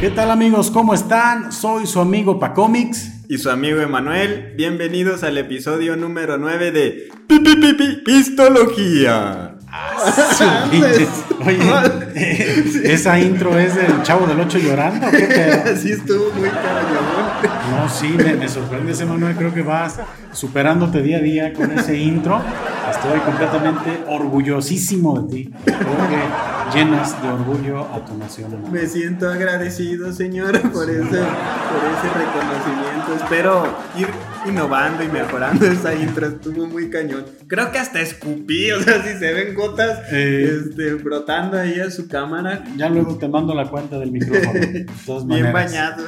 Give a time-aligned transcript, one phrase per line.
[0.00, 0.70] ¿Qué tal amigos?
[0.70, 1.52] ¿Cómo están?
[1.52, 3.12] Soy su amigo Pacomics.
[3.30, 4.52] Y su amigo Emanuel.
[4.54, 9.54] Bienvenidos al episodio número 9 de Pi, pi, pi, pi, Pistología.
[11.46, 11.62] Oye,
[12.92, 15.06] ¿esa intro es del Chavo del 8 llorando?
[15.06, 15.76] ¿o ¿Qué pedo?
[15.76, 16.86] Sí estuvo muy caro.
[17.70, 19.34] No, sí, me, me sorprende ese Manuel.
[19.34, 19.98] Creo que vas
[20.30, 22.42] superándote día a día con ese intro.
[22.90, 25.50] Estoy completamente orgullosísimo de ti.
[25.64, 28.52] Creo que llenas de orgullo a tu nación.
[28.52, 28.72] hermano.
[28.72, 33.14] Me siento agradecido, señora, por ese, por ese reconocimiento.
[33.16, 34.08] Espero ir
[34.48, 36.26] innovando y mejorando esa intro.
[36.28, 37.24] Estuvo muy cañón.
[37.48, 40.60] Creo que hasta escupí, o sea, si se ven gotas Eh.
[40.68, 42.64] este, brotando ahí a su cámara.
[42.76, 44.52] Ya luego te mando la cuenta del micrófono.
[44.60, 46.04] de todas Bien bañado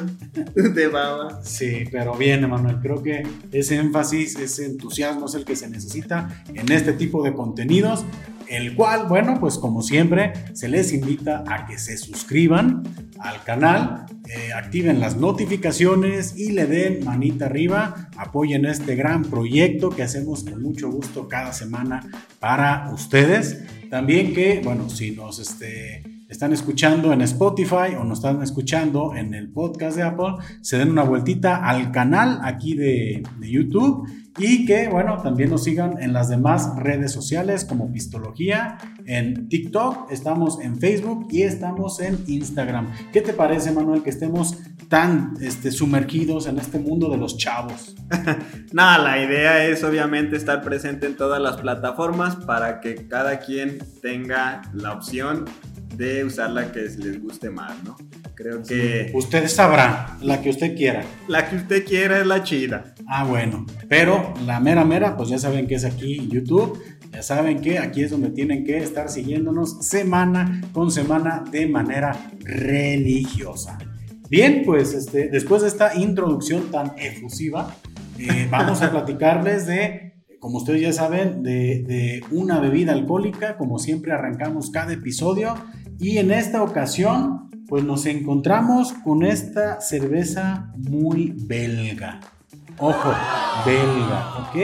[0.54, 1.40] de baba.
[1.42, 2.76] Sí, pero bien, Emanuel.
[2.82, 7.32] Creo que ese énfasis, ese entusiasmo es el que se necesita en este tipo de
[7.32, 8.04] contenidos.
[8.48, 12.82] El cual, bueno, pues como siempre, se les invita a que se suscriban
[13.20, 18.08] al canal, eh, activen las notificaciones y le den manita arriba.
[18.16, 22.06] Apoyen este gran proyecto que hacemos con mucho gusto cada semana
[22.38, 23.64] para ustedes.
[23.90, 29.34] También que, bueno, si nos este, están escuchando en Spotify o nos están escuchando en
[29.34, 34.08] el podcast de Apple, se den una vueltita al canal aquí de, de YouTube
[34.38, 40.10] y que, bueno, también nos sigan en las demás redes sociales como Pistología, en TikTok,
[40.10, 42.92] estamos en Facebook y estamos en Instagram.
[43.12, 44.58] ¿Qué te parece, Manuel, que estemos
[44.88, 47.96] tan este, sumergidos en este mundo de los chavos?
[48.72, 53.78] Nada, la idea es obviamente estar presente en todas las plataformas para que cada quien
[54.00, 55.46] tenga la opción
[55.96, 57.96] de usar la que les guste más, ¿no?
[58.34, 61.04] Creo que Usted sabrá, la que usted quiera.
[61.26, 62.94] la que usted quiera es la chida.
[63.08, 63.66] Ah, bueno.
[63.88, 66.80] Pero la mera mera, pues ya saben que es aquí en YouTube.
[67.12, 72.16] Ya saben que aquí es donde tienen que estar siguiéndonos semana con semana de manera
[72.40, 73.78] religiosa.
[74.30, 77.74] Bien, pues este, después de esta introducción tan efusiva,
[78.18, 83.56] eh, vamos a platicarles de, como ustedes ya saben, de, de una bebida alcohólica.
[83.56, 85.56] Como siempre arrancamos cada episodio.
[85.98, 92.20] Y en esta ocasión, pues nos encontramos con esta cerveza muy belga.
[92.78, 93.12] Ojo,
[93.66, 94.56] belga, ¿ok?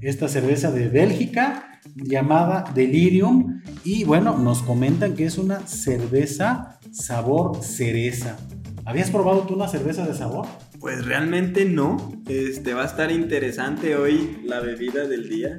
[0.00, 7.62] Esta cerveza de Bélgica llamada Delirium y bueno, nos comentan que es una cerveza sabor
[7.62, 8.36] cereza.
[8.84, 10.46] ¿Habías probado tú una cerveza de sabor?
[10.78, 12.12] Pues realmente no.
[12.28, 15.58] Este va a estar interesante hoy la bebida del día.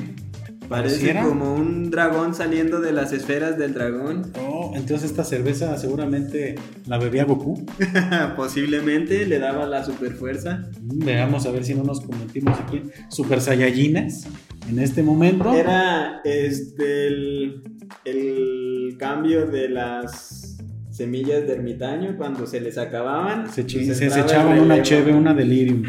[0.70, 1.24] Parece ¿Pareciera?
[1.24, 4.34] como un dragón saliendo de las esferas del dragón.
[4.38, 6.56] Oh, entonces esta cerveza seguramente
[6.88, 7.66] la bebía Goku.
[8.36, 10.68] Posiblemente le daba la super fuerza.
[10.82, 14.28] Mm, Veamos a ver si no nos convertimos aquí en Super Saiyajines
[14.70, 15.54] en este momento.
[15.54, 17.64] Era este el,
[18.04, 20.58] el cambio de las
[20.92, 23.50] semillas de ermitaño cuando se les acababan.
[23.54, 25.84] se, se- echaban una cheve, una delirium.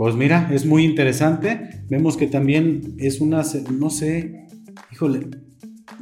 [0.00, 1.82] Pues mira, es muy interesante.
[1.90, 4.46] Vemos que también es una, no sé,
[4.90, 5.26] híjole,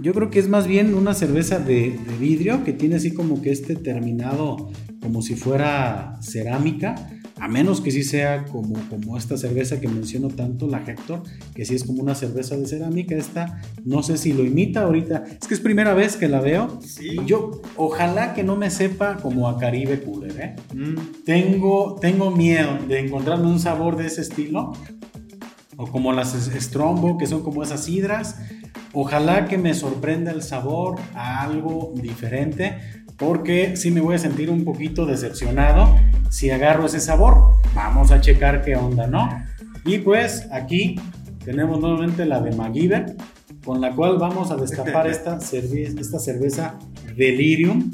[0.00, 3.42] yo creo que es más bien una cerveza de, de vidrio que tiene así como
[3.42, 4.70] que este terminado
[5.02, 6.94] como si fuera cerámica.
[7.40, 11.22] A menos que sí sea como, como esta cerveza que menciono tanto, la Hector,
[11.54, 13.14] que sí es como una cerveza de cerámica.
[13.14, 15.24] Esta, no sé si lo imita ahorita.
[15.40, 16.80] Es que es primera vez que la veo.
[16.82, 17.16] Sí.
[17.26, 20.56] Yo, ojalá que no me sepa como a Caribe Cooler, ¿eh?
[20.74, 21.24] Mm.
[21.24, 24.72] Tengo, tengo miedo de encontrarme un sabor de ese estilo.
[25.76, 28.36] O como las Strombo, que son como esas sidras.
[28.92, 32.78] Ojalá que me sorprenda el sabor a algo diferente,
[33.16, 35.94] porque sí me voy a sentir un poquito decepcionado
[36.30, 37.54] si agarro ese sabor.
[37.74, 39.28] Vamos a checar qué onda, ¿no?
[39.84, 41.00] Y pues aquí
[41.44, 43.16] tenemos nuevamente la de MacGyver,
[43.64, 46.78] con la cual vamos a destapar esta, cerveza, esta cerveza
[47.16, 47.90] Delirium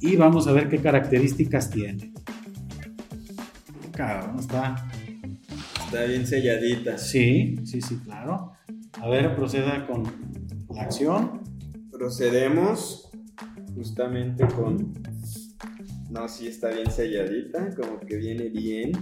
[0.00, 2.12] y vamos a ver qué características tiene.
[3.92, 4.88] Cabrón, está.
[5.84, 6.98] Está bien selladita.
[6.98, 8.52] Sí, sí, sí, claro.
[9.00, 10.04] A ver, proceda con
[10.74, 11.40] la acción.
[11.90, 13.10] Procedemos
[13.74, 14.92] justamente con.
[16.10, 18.92] No, sí está bien selladita, como que viene bien.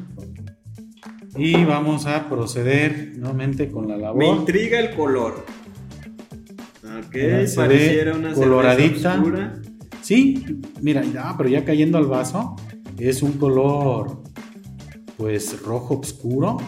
[1.36, 4.18] Y vamos a proceder nuevamente con la labor.
[4.18, 5.44] Me intriga el color.
[6.82, 7.16] Ok,
[7.54, 9.14] pareciera una coloradita.
[9.14, 9.60] oscura.
[10.02, 12.56] Sí, mira, ya, pero ya cayendo al vaso,
[12.98, 14.22] es un color
[15.16, 16.58] pues rojo oscuro.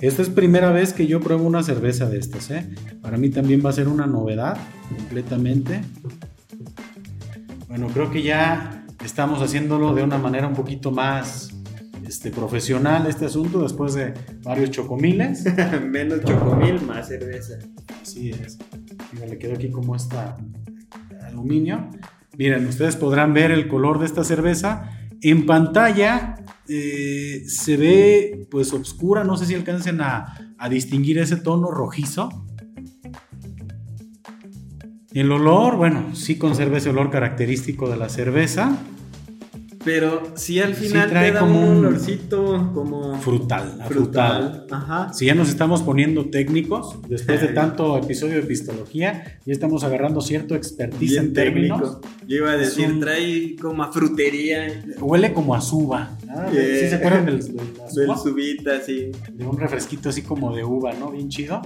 [0.00, 2.68] Esta es primera vez que yo pruebo una cerveza de estas, ¿eh?
[3.00, 4.58] Para mí también va a ser una novedad
[4.94, 5.80] completamente.
[7.76, 11.50] Bueno, creo que ya estamos haciéndolo de una manera un poquito más
[12.06, 15.44] este, profesional este asunto después de varios chocomiles.
[15.86, 17.58] Menos chocomil, más cerveza.
[18.00, 18.56] Así es.
[19.12, 20.38] Mira, le quedó aquí como esta
[21.22, 21.90] aluminio.
[22.38, 24.88] Miren, ustedes podrán ver el color de esta cerveza.
[25.20, 26.36] En pantalla
[26.68, 32.45] eh, se ve pues oscura, no sé si alcancen a, a distinguir ese tono rojizo.
[35.18, 38.76] El olor, bueno, sí conserva ese olor característico de la cerveza.
[39.82, 44.66] Pero sí al final trae te da como un olorcito como Frutal, frutal.
[44.66, 44.66] frutal.
[44.70, 45.12] Ajá.
[45.14, 50.20] Si ya nos estamos poniendo técnicos, después de tanto episodio de epistología, ya estamos agarrando
[50.20, 51.80] cierto expertise Bien en términos.
[52.00, 52.00] técnico.
[52.26, 54.82] Yo iba a decir, un- trae como a frutería.
[54.98, 56.18] Huele como a suba.
[56.52, 56.62] Yeah.
[56.80, 58.18] ¿Sí se acuerdan del, Del suba?
[58.18, 59.12] subita, sí.
[59.32, 61.12] De un refresquito así como de uva, ¿no?
[61.12, 61.62] Bien chido.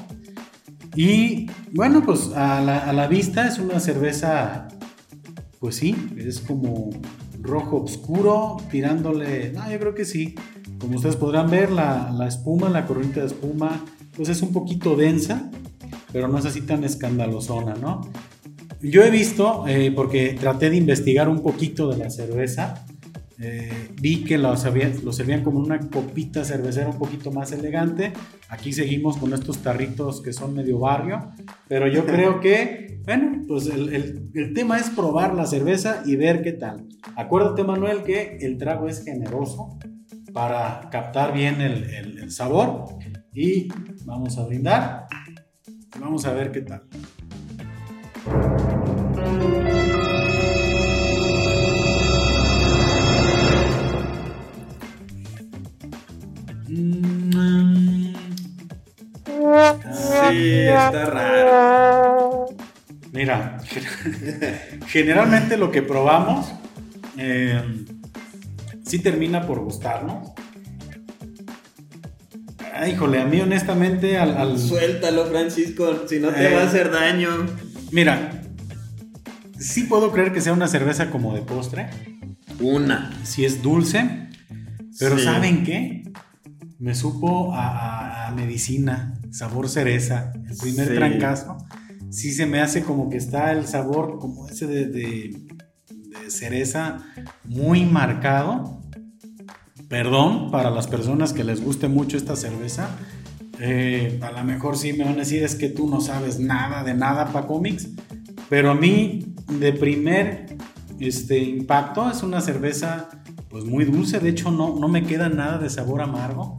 [0.95, 4.69] Y bueno, pues a la, vista es una cerveza,
[5.59, 6.91] pues sí, es como
[7.41, 10.35] rojo oscuro, tirándole, no, yo creo que sí.
[10.79, 13.85] Como ustedes podrán ver, la, la espuma, la corriente de espuma,
[14.17, 15.51] pues es un poquito densa,
[16.13, 18.01] pero no es así tan escandalosona, ¿no?
[18.83, 22.87] Yo he visto, eh, porque traté de investigar un poquito de la cerveza,
[23.41, 28.13] eh, vi que lo, servían, como una copita cervecera un poquito más elegante.
[28.49, 31.33] Aquí seguimos con estos tarritos que son medio barrio,
[31.69, 36.17] pero yo creo que, bueno, pues el, el- el tema es probar la cerveza y
[36.17, 36.87] ver qué tal.
[37.17, 39.79] Acuérdate, Manuel, que el trago es generoso
[40.33, 42.87] para captar bien el, el- el sabor
[43.35, 43.69] y
[44.05, 45.07] vamos a brindar.
[45.99, 46.83] Vamos a ver qué tal.
[60.39, 62.47] Está raro.
[63.13, 63.59] Mira,
[64.87, 66.53] generalmente lo que probamos
[67.17, 67.61] eh,
[68.85, 70.31] sí termina por gustarnos.
[72.75, 76.55] Ay, híjole, a mí honestamente al, al- Suéltalo, Francisco, si no te Eh.
[76.55, 77.29] va a hacer daño.
[77.91, 78.43] Mira,
[79.59, 81.91] sí puedo creer que sea una cerveza como de postre,
[82.61, 83.11] Una.
[83.25, 84.29] si es dulce,
[84.99, 85.25] pero Sí.
[85.25, 86.05] ¿saben qué?
[86.79, 90.95] Me supo a, a- a medicina, sabor cereza, el primer Sí.
[90.95, 91.57] trancazo.
[92.11, 95.47] Sí se me hace como que está el sabor como ese de, de-
[95.89, 96.99] de cereza
[97.45, 98.81] muy marcado.
[99.89, 102.91] Perdón para las personas que les guste mucho esta cerveza.
[103.61, 106.83] Eh, a lo mejor sí me van a decir es que tú no sabes nada
[106.85, 107.89] de nada para cómics.
[108.49, 110.57] Pero a mí, de primer
[110.99, 113.09] este, impacto, es una cerveza
[113.49, 114.19] pues muy dulce.
[114.21, 116.57] De hecho, no, no me queda nada de sabor amargo.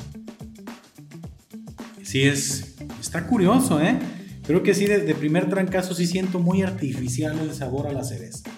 [2.12, 2.76] Sí, es.
[3.00, 3.98] Está curioso, ¿eh?
[4.46, 8.04] Creo que sí, de, de primer trancazo sí siento muy artificial el sabor a la
[8.04, 8.50] cereza.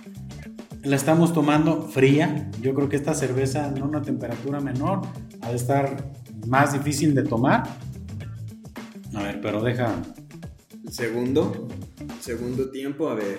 [0.81, 2.49] La estamos tomando fría.
[2.61, 5.01] Yo creo que esta cerveza en una temperatura menor
[5.41, 6.13] ha de estar
[6.47, 7.65] más difícil de tomar.
[9.13, 10.01] A ver, pero deja.
[10.89, 11.67] Segundo.
[12.21, 13.37] segundo tiempo, a ver.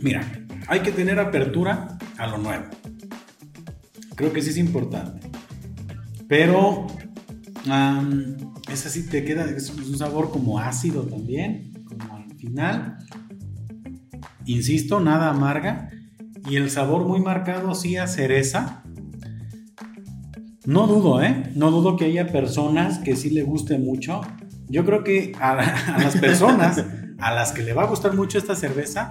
[0.00, 2.83] Mira, hay que tener apertura a lo nuevo.
[4.14, 5.28] Creo que sí es importante.
[6.28, 6.86] Pero
[7.68, 8.36] am,
[8.70, 12.98] esa sí te queda, es un sabor como ácido también, como al final.
[14.46, 15.90] Insisto, nada amarga.
[16.48, 18.82] Y el sabor muy marcado sí a cereza.
[20.66, 21.50] No dudo, ¿eh?
[21.54, 24.20] No dudo que haya personas que sí le guste mucho.
[24.68, 26.84] Yo creo que a, a las personas
[27.18, 29.08] a las que le va a gustar mucho esta cerveza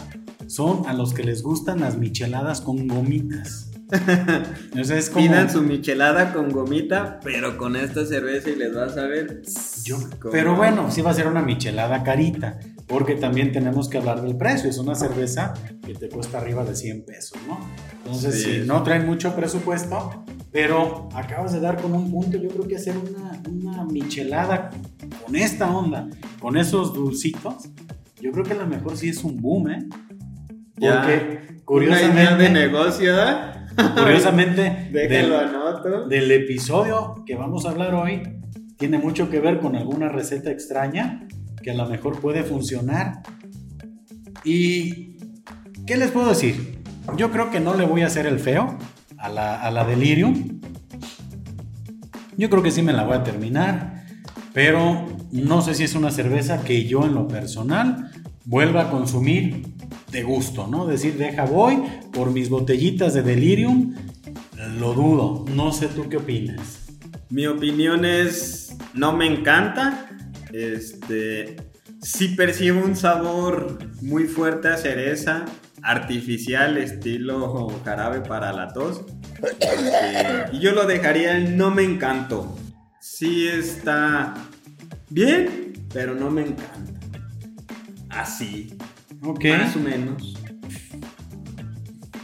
[0.48, 3.73] son a los que les gustan las micheladas con gomitas.
[4.80, 5.26] o sea, es como...
[5.26, 9.42] Pidan su michelada con gomita, pero con esta cerveza y les vas a ver.
[9.84, 9.98] Yo,
[10.32, 14.38] pero bueno, sí va a ser una michelada carita, porque también tenemos que hablar del
[14.38, 14.70] precio.
[14.70, 15.54] Es una cerveza
[15.86, 17.60] que te cuesta arriba de 100 pesos, ¿no?
[17.98, 22.68] Entonces, si no traen mucho presupuesto, pero acabas de dar con un punto, yo creo
[22.68, 24.70] que hacer una, una michelada
[25.24, 26.10] con esta onda,
[26.40, 27.70] con esos dulcitos,
[28.22, 29.80] yo creo que a lo mejor sí es un boom, ¿eh?
[30.76, 32.44] Porque curiosamente.
[32.44, 33.14] de negocio,
[33.76, 36.08] Curiosamente, del, anoto.
[36.08, 38.22] del episodio que vamos a hablar hoy,
[38.78, 41.28] tiene mucho que ver con alguna receta extraña
[41.62, 43.24] que a lo mejor puede funcionar.
[44.44, 45.18] ¿Y
[45.88, 46.80] qué les puedo decir?
[47.18, 48.78] Yo creo que no le voy a hacer el feo
[49.18, 50.62] a la, a la Delirium.
[52.38, 54.06] Yo creo que sí me la voy a terminar,
[54.54, 58.12] pero no sé si es una cerveza que yo en lo personal
[58.46, 59.73] vuelva a consumir
[60.14, 60.86] de gusto, ¿no?
[60.86, 63.96] Decir, deja, voy por mis botellitas de delirium,
[64.80, 65.44] lo dudo.
[65.54, 66.86] No sé tú qué opinas.
[67.30, 70.08] Mi opinión es, no me encanta.
[70.54, 71.58] Este,
[72.02, 75.46] sí percibo un sabor muy fuerte a cereza,
[75.82, 79.02] artificial, estilo jarabe para la tos.
[80.54, 82.56] Y yo lo dejaría en no me encantó.
[83.02, 84.36] Sí está
[85.10, 87.00] bien, pero no me encanta.
[88.10, 88.78] Así.
[89.26, 89.46] Ok.
[89.58, 90.34] Más o menos.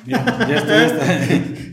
[0.06, 0.48] Ya,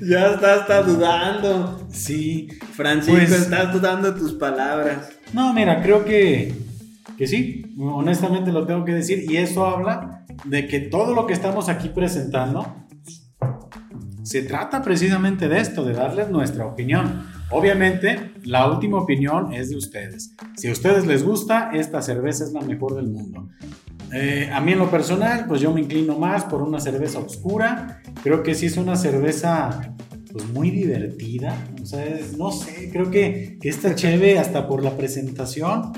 [0.03, 1.87] ya está hasta dudando.
[1.91, 2.49] Sí.
[2.73, 5.09] Francisco, pues, estás dudando tus palabras.
[5.33, 6.55] No, mira, creo que,
[7.17, 7.75] que sí.
[7.79, 9.31] Honestamente lo tengo que decir.
[9.31, 12.87] Y eso habla de que todo lo que estamos aquí presentando
[14.23, 17.27] se trata precisamente de esto, de darles nuestra opinión.
[17.51, 20.35] Obviamente, la última opinión es de ustedes.
[20.57, 23.49] Si a ustedes les gusta, esta cerveza es la mejor del mundo.
[24.13, 28.01] Eh, a mí en lo personal, pues yo me inclino más por una cerveza oscura.
[28.23, 29.95] Creo que sí es una cerveza
[30.33, 31.57] pues muy divertida.
[31.83, 32.05] O sea,
[32.37, 35.93] no sé, creo que, que esta cheve hasta por la presentación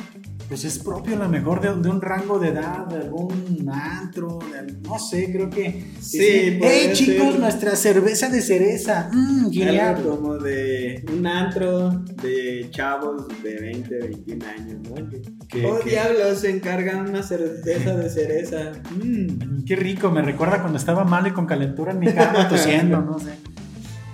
[0.49, 4.39] pues es propio a lo mejor de, un rango de edad, de algún antro,
[4.83, 5.93] no sé, creo que...
[6.01, 9.11] Sí, ¡Hey chicos, nuestra cerveza de cereza!
[9.13, 11.91] Mmm, Algo como de un antro
[12.23, 15.69] de chavos de 20, 21 años, ¿no?
[15.69, 18.73] oh, diablos, se encargan una cerveza de cereza.
[19.03, 23.03] Mmm, qué rico, me recuerda cuando estaba mal y con calentura en mi cama tosiendo,
[23.03, 23.33] no sé.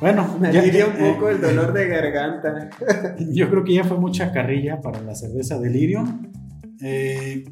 [0.00, 2.70] Bueno, me ya, un poco el dolor de garganta.
[3.18, 6.32] Yo creo que ya fue mucha carrilla para la cerveza Delirium.
[6.80, 7.44] Eh,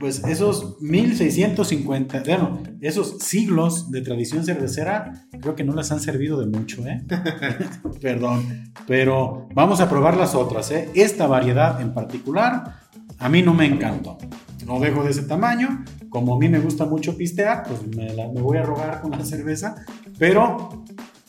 [0.00, 6.40] pues esos 1650, bueno, esos siglos de tradición cervecera, creo que no les han servido
[6.40, 7.02] de mucho, ¿eh?
[8.00, 10.88] Perdón, pero vamos a probar las otras, ¿eh?
[10.94, 12.80] Esta variedad en particular,
[13.18, 14.18] a mí no me encantó.
[14.66, 18.40] No dejo de ese tamaño, como a mí me gusta mucho pistear, pues me, me
[18.40, 19.74] voy a rogar con la cerveza,
[20.18, 20.84] pero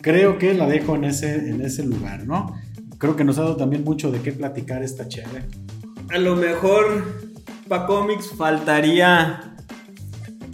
[0.06, 2.62] creo que la dejo en ese, en ese lugar, ¿no?
[3.00, 5.46] Creo que nos ha dado también mucho de qué platicar esta chévere.
[6.14, 7.04] A lo mejor
[7.68, 9.56] para cómics faltaría,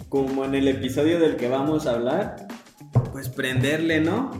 [0.08, 2.48] como en el episodio del que vamos a hablar,
[3.12, 4.30] pues prenderle, ¿no?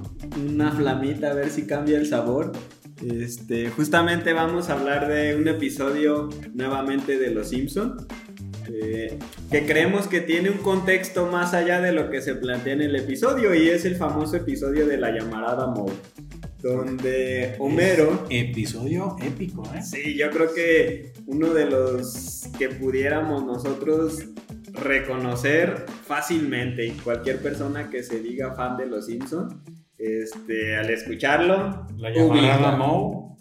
[0.48, 2.52] Una flamita a ver si cambia el sabor.
[3.06, 7.98] Este, justamente vamos a hablar de un episodio nuevamente de Los Simpson
[8.68, 9.18] eh,
[9.50, 12.96] que creemos que tiene un contexto más allá de lo que se plantea en el
[12.96, 15.92] episodio y es el famoso episodio de la llamarada Moe
[16.62, 18.26] donde Homero...
[18.30, 19.82] episodio épico, ¿eh?
[19.82, 24.20] Sí, yo creo que uno de los que pudiéramos nosotros
[24.72, 29.54] reconocer fácilmente cualquier persona que se diga fan de Los Simpsons,
[29.98, 31.86] este, al escucharlo...
[31.98, 33.32] La llamarada Moe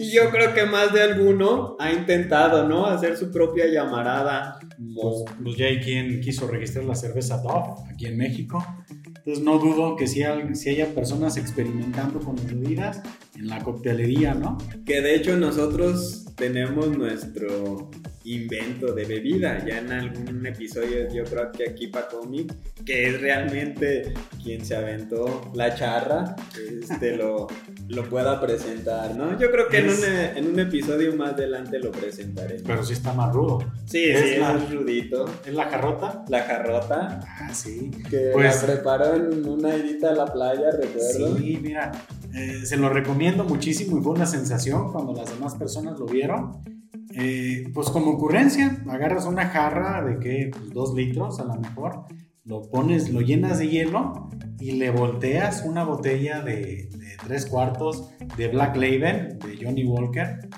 [0.00, 2.86] y yo creo que más de alguno ha intentado, ¿no?
[2.86, 4.57] Hacer su propia llamarada.
[4.78, 8.64] Pues, pues, ya hay quien quiso registrar la cerveza Dove aquí en México.
[9.06, 10.22] Entonces no dudo que si,
[10.54, 13.02] si haya personas experimentando con las bebidas
[13.34, 14.56] en la coctelería, ¿no?
[14.86, 17.90] Que de hecho nosotros tenemos nuestro
[18.34, 19.64] invento de bebida.
[19.64, 22.54] Ya en algún episodio yo creo que aquí para Comic,
[22.84, 26.36] que es realmente quien se aventó la charra,
[26.80, 27.46] este, lo,
[27.88, 29.38] lo pueda presentar, ¿no?
[29.38, 32.62] Yo creo que en, un, en, un, episodio más adelante lo presentaré.
[32.64, 33.58] Pero sí está más rudo.
[33.86, 35.26] Sí, sí, es más rudito.
[35.44, 36.24] ¿Es la jarrota?
[36.28, 37.20] La jarrota.
[37.40, 37.90] Ah, sí.
[38.10, 41.36] Que pues, la preparó en una irita a la playa, recuerdo.
[41.36, 41.92] Sí, mira,
[42.34, 46.77] eh, se lo recomiendo muchísimo y fue una sensación cuando las demás personas lo vieron.
[47.14, 52.04] Eh, pues como ocurrencia, agarras una jarra de que pues, dos litros a lo mejor,
[52.44, 56.88] lo pones, lo llenas de hielo y le volteas una botella de,
[57.26, 60.48] tres cuartos de Black Label de Johnny Walker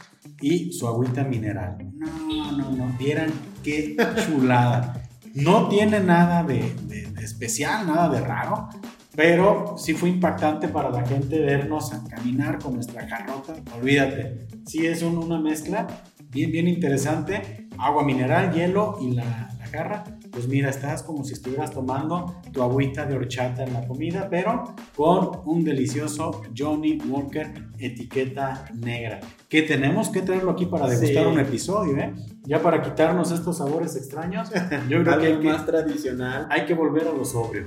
[0.40, 1.78] y su agüita mineral.
[1.94, 3.30] No, no, no, vieran
[3.62, 5.08] qué chulada.
[5.34, 6.74] No tiene nada de,
[7.22, 8.68] especial, nada de raro,
[9.14, 13.54] Pero sí fue impactante para la gente vernos a caminar con nuestra jarrota.
[13.76, 15.86] Olvídate, sí es una mezcla
[16.30, 17.68] bien, bien interesante.
[17.78, 22.62] Agua mineral, hielo y la, la jarra pues mira, estás como si estuvieras tomando tu
[22.62, 29.20] agüita de horchata en la comida, pero con un delicioso Johnny Walker etiqueta negra.
[29.48, 32.14] Que tenemos que traerlo aquí para degustar un episodio, ¿eh?
[32.44, 34.50] Ya para quitarnos estos sabores extraños.
[34.88, 36.46] Yo creo que, hay más tradicional.
[36.50, 37.66] Hay que volver a lo sobrio.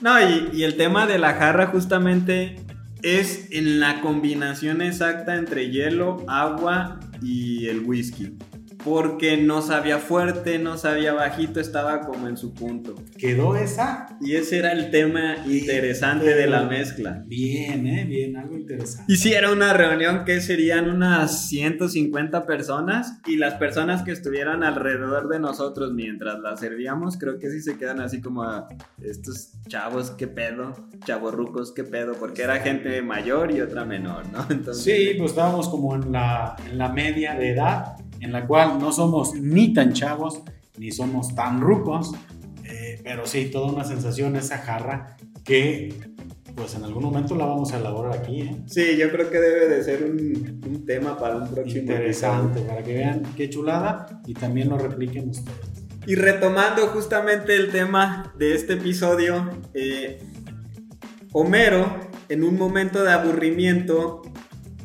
[0.00, 2.56] No, y, y el tema de la jarra justamente
[3.02, 8.36] es en la combinación exacta entre hielo, agua y el whisky
[8.84, 12.94] porque no sabía fuerte, no sabía bajito, estaba como en su punto.
[13.18, 14.06] Quedó esa.
[14.20, 17.22] Y ese era el tema interesante de la mezcla.
[17.26, 18.04] Bien, ¿eh?
[18.04, 19.12] Bien, algo interesante.
[19.12, 24.62] Y si era una reunión que serían unas 150 personas y las personas que estuvieran
[24.62, 28.66] alrededor de nosotros mientras la servíamos, creo que sí se quedan así como
[29.02, 34.46] estos chavos, qué pedo, chavorrucos, qué pedo, porque era gente mayor y otra menor, ¿no?
[34.50, 34.84] Entonces...
[34.84, 38.92] Sí, pues estábamos como en la, en la media de edad en la cual no
[38.92, 40.42] somos ni tan chavos,
[40.78, 42.12] ni somos tan rucos,
[42.64, 45.94] eh, pero sí, toda una sensación esa jarra que
[46.54, 48.42] pues en algún momento la vamos a elaborar aquí.
[48.42, 48.56] ¿eh?
[48.66, 52.82] Sí, yo creo que debe de ser un, un tema para un próximo Interesante, para
[52.82, 55.58] que vean qué chulada y también lo repliquen ustedes.
[56.06, 60.18] Y retomando justamente el tema de este episodio, eh,
[61.32, 64.22] Homero, en un momento de aburrimiento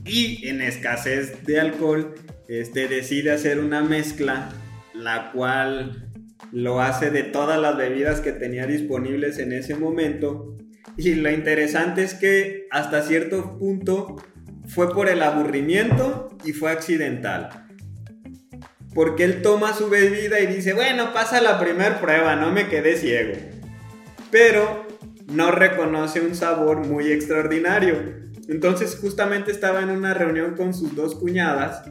[0.05, 2.13] y en escasez de alcohol,
[2.47, 4.49] este, decide hacer una mezcla,
[4.93, 6.11] la cual
[6.51, 10.57] lo hace de todas las bebidas que tenía disponibles en ese momento.
[10.97, 14.15] Y lo interesante es que hasta cierto punto
[14.67, 17.49] fue por el aburrimiento y fue accidental.
[18.93, 22.95] Porque él toma su bebida y dice, bueno, pasa la primera prueba, no me quedé
[22.95, 23.33] ciego.
[24.31, 24.87] Pero
[25.27, 28.25] no reconoce un sabor muy extraordinario.
[28.47, 31.83] Entonces justamente estaba en una reunión con sus dos cuñadas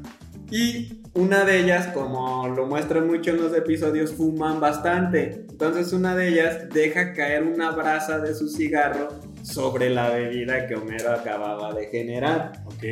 [0.51, 5.47] y una de ellas, como lo muestran mucho en los episodios, fuman bastante.
[5.49, 9.09] Entonces una de ellas deja caer una brasa de su cigarro
[9.43, 12.65] sobre la bebida que Homero acababa de generar.
[12.67, 12.83] Ok.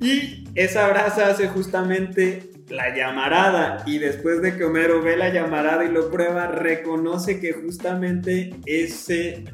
[0.00, 3.84] Y esa brasa hace justamente la llamarada.
[3.86, 9.44] Y después de que Homero ve la llamarada y lo prueba, reconoce que justamente ese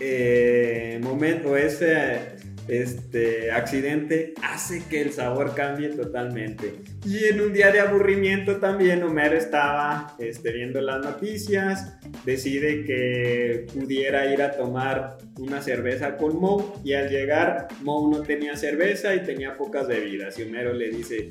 [0.00, 2.36] eh, momento, ese
[2.68, 6.74] este accidente hace que el sabor cambie totalmente.
[7.04, 13.66] Y en un día de aburrimiento también Homero estaba este, viendo las noticias, decide que
[13.72, 19.14] pudiera ir a tomar una cerveza con Moe y al llegar Moe no tenía cerveza
[19.14, 21.28] y tenía pocas bebidas y Homero le dice,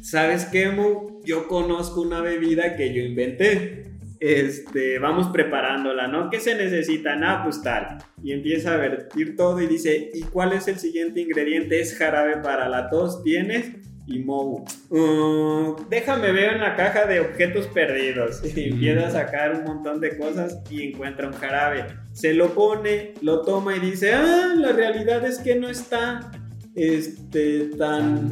[0.00, 1.20] ¿sabes qué Moe?
[1.24, 6.30] Yo conozco una bebida que yo inventé este, vamos preparándola, ¿no?
[6.30, 7.16] ¿Qué se necesita?
[7.16, 7.98] Nada, pues tal.
[8.22, 11.80] Y empieza a vertir todo y dice, ¿y cuál es el siguiente ingrediente?
[11.80, 13.72] Es jarabe para la tos, ¿tienes?
[14.08, 18.42] Y Mou, mm, déjame ver en la caja de objetos perdidos.
[18.56, 21.86] Y empieza a sacar un montón de cosas y encuentra un jarabe.
[22.12, 26.30] Se lo pone, lo toma y dice, ah, la realidad es que no está
[26.76, 28.28] este, tan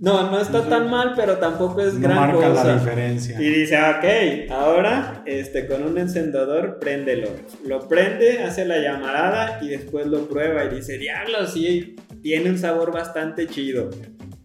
[0.00, 3.40] no, no está tan mal, pero tampoco es no gran marca la diferencia.
[3.40, 7.28] Y dice, ok, ahora este, con un encendedor, préndelo.
[7.66, 12.58] Lo prende, hace la llamarada y después lo prueba y dice, diablo, sí, tiene un
[12.58, 13.90] sabor bastante chido.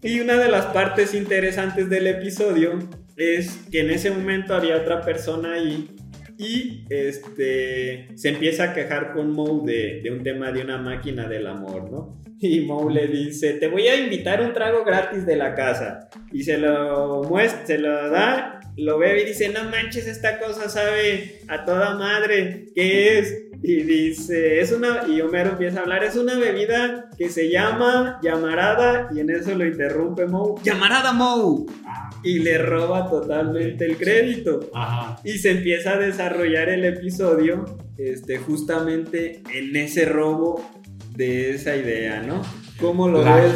[0.01, 2.77] Y una de las partes interesantes del episodio
[3.15, 5.94] es que en ese momento había otra persona ahí
[6.37, 11.27] y este se empieza a quejar con Moe de, de un tema de una máquina
[11.27, 12.21] del amor, ¿no?
[12.39, 16.09] Y Moe le dice, te voy a invitar un trago gratis de la casa.
[16.31, 20.69] Y se lo muestra, se lo da, lo bebe y dice, no manches, esta cosa
[20.69, 23.41] sabe a toda madre, ¿qué es?
[23.63, 28.19] Y dice, es una, y Homero empieza a hablar, es una bebida que se llama
[28.21, 31.65] llamarada, y en eso lo interrumpe Moe, llamarada Moe.
[32.25, 34.71] Y le roba totalmente el crédito.
[35.23, 37.65] Y se empieza a desarrollar el episodio
[37.97, 40.61] este, justamente en ese robo
[41.15, 42.41] de esa idea, ¿no?
[42.79, 43.53] ¿Cómo lo ves,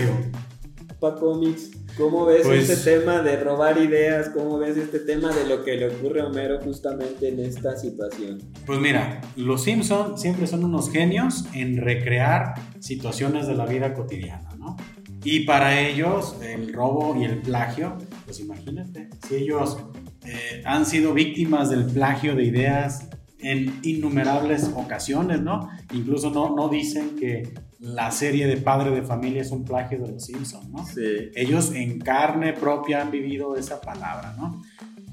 [0.99, 1.71] Paco Mix?
[1.97, 4.29] ¿Cómo ves pues este tema de robar ideas?
[4.29, 8.39] ¿Cómo ves este tema de lo que le ocurre a Homero justamente en esta situación?
[8.65, 14.49] Pues mira, los Simpson siempre son unos genios en recrear situaciones de la vida cotidiana,
[14.57, 14.77] ¿no?
[15.23, 19.77] Y para ellos el robo y el plagio, pues imagínate, si ellos
[20.25, 25.69] eh, han sido víctimas del plagio de ideas en innumerables ocasiones, ¿no?
[25.93, 30.11] Incluso no, no dicen que la serie de Padre de Familia es un plagio de
[30.11, 30.85] los Simpsons, ¿no?
[30.85, 31.31] Sí.
[31.35, 34.61] Ellos en carne propia han vivido esa palabra, ¿no?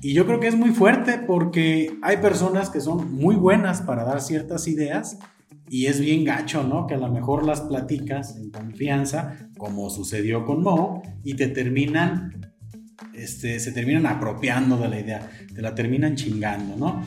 [0.02, 4.04] Y yo creo que es muy fuerte porque hay personas que son muy buenas para
[4.04, 5.18] dar ciertas ideas
[5.68, 6.86] y es bien gacho, ¿no?
[6.86, 12.52] Que a lo mejor las platicas en confianza, como sucedió con Mo, y te terminan,
[13.14, 17.02] este, se terminan apropiando de la idea, te la terminan chingando, ¿no?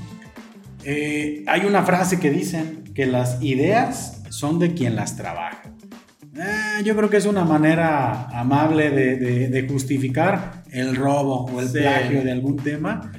[0.83, 5.61] Eh, hay una frase que dicen que las ideas son de quien las trabaja.
[6.35, 12.23] Eh, yo creo que es una manera amable de, justificar el robo o el plagio
[12.23, 13.11] de algún tema.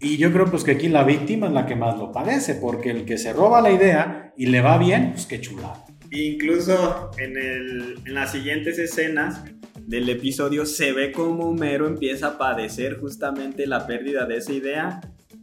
[0.00, 2.90] Y yo creo pues que aquí la víctima es la que más lo padece, porque
[2.90, 5.84] el que se roba la idea y le va bien, pues qué chulada.
[6.10, 9.42] Incluso en, en las siguientes escenas
[9.86, 15.00] del episodio se ve como Homero empieza a padecer justamente la pérdida de esa idea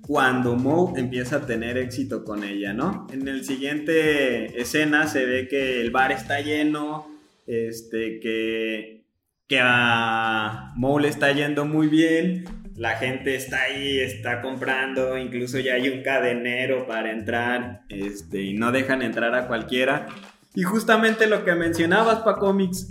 [0.10, 3.06] cuando Moe empieza a tener éxito con ella, ¿no?
[3.14, 7.08] En el siguiente escena se ve que el bar está lleno,
[7.46, 9.04] este, que,
[9.48, 12.46] que a Moe le está yendo muy bien,
[12.80, 18.54] la gente está ahí, está comprando, incluso ya hay un cadenero para entrar, este, y
[18.54, 20.08] no dejan entrar a cualquiera.
[20.56, 22.88] Y justamente lo que mencionabas, para cómics,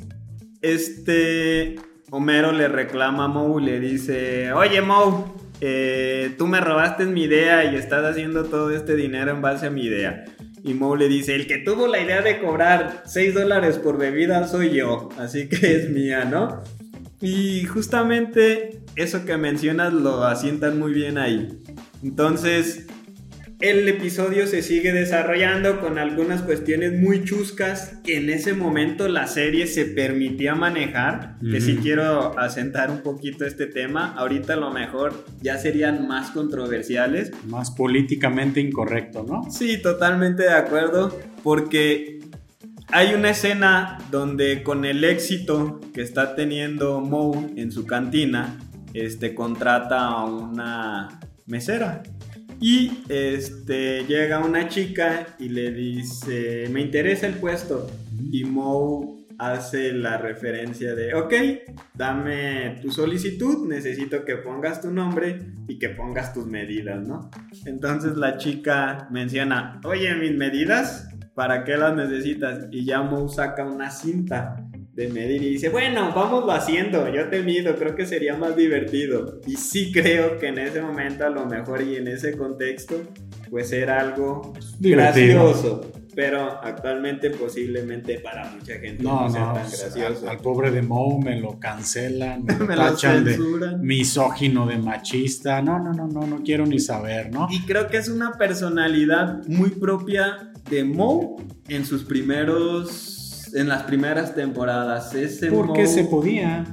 [0.60, 1.76] este,
[2.10, 5.24] Homero le reclama a Moe, le dice, oye Moe,
[5.62, 9.70] eh, tú me robaste mi idea y estás haciendo todo este dinero en base a
[9.70, 10.26] mi idea.
[10.62, 14.46] Y Moe le dice, el que tuvo la idea de cobrar 6 dólares por bebida
[14.48, 16.62] soy yo, así que es mía, ¿no?
[17.22, 21.48] Y justamente eso que mencionas lo asientan muy bien ahí.
[22.02, 22.86] Entonces,
[23.60, 29.26] el episodio se sigue desarrollando con algunas cuestiones muy chuscas que en ese momento la
[29.26, 34.72] serie se permitía manejar, que si quiero asentar un poquito este tema, ahorita a lo
[34.72, 37.32] mejor ya serían más controversiales.
[37.46, 39.48] Más políticamente incorrecto, ¿no?
[39.50, 42.20] Sí, totalmente de acuerdo, porque
[42.90, 48.56] hay una escena donde con el éxito que está teniendo Moe en su cantina,
[48.94, 52.02] este contrata a una mesera
[52.60, 57.88] y este, llega una chica y le dice, me interesa el puesto.
[58.32, 61.32] Y Moe hace la referencia de, ok,
[61.94, 67.30] dame tu solicitud, necesito que pongas tu nombre y que pongas tus medidas, ¿no?
[67.64, 72.66] Entonces la chica menciona, oye, mis medidas, ¿para qué las necesitas?
[72.72, 74.67] Y ya Moe saca una cinta
[74.98, 79.40] de medir y dice, bueno, vámonos haciendo, yo te mido, creo que sería más divertido.
[79.46, 82.96] Y sí creo que en ese momento a lo mejor y en ese contexto,
[83.48, 85.92] pues era algo gracioso.
[86.16, 90.28] Pero actualmente posiblemente para mucha gente no, sea tan gracioso.
[90.28, 93.38] Al, pobre de Moe me lo cancelan, me, lo tachan de
[93.78, 95.62] misógino, de machista.
[95.62, 97.46] No, no, no, no, no quiero ni saber, ¿no?
[97.52, 101.36] Y creo que es una personalidad muy propia de Moe
[101.68, 103.17] en sus primeros
[103.54, 105.14] en las primeras temporadas.
[105.14, 106.64] Ese Porque se podía.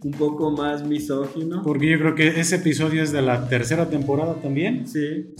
[0.00, 1.62] Un poco más misógino.
[1.64, 4.86] Porque yo creo que ese episodio es de la tercera temporada también.
[4.86, 5.34] Sí.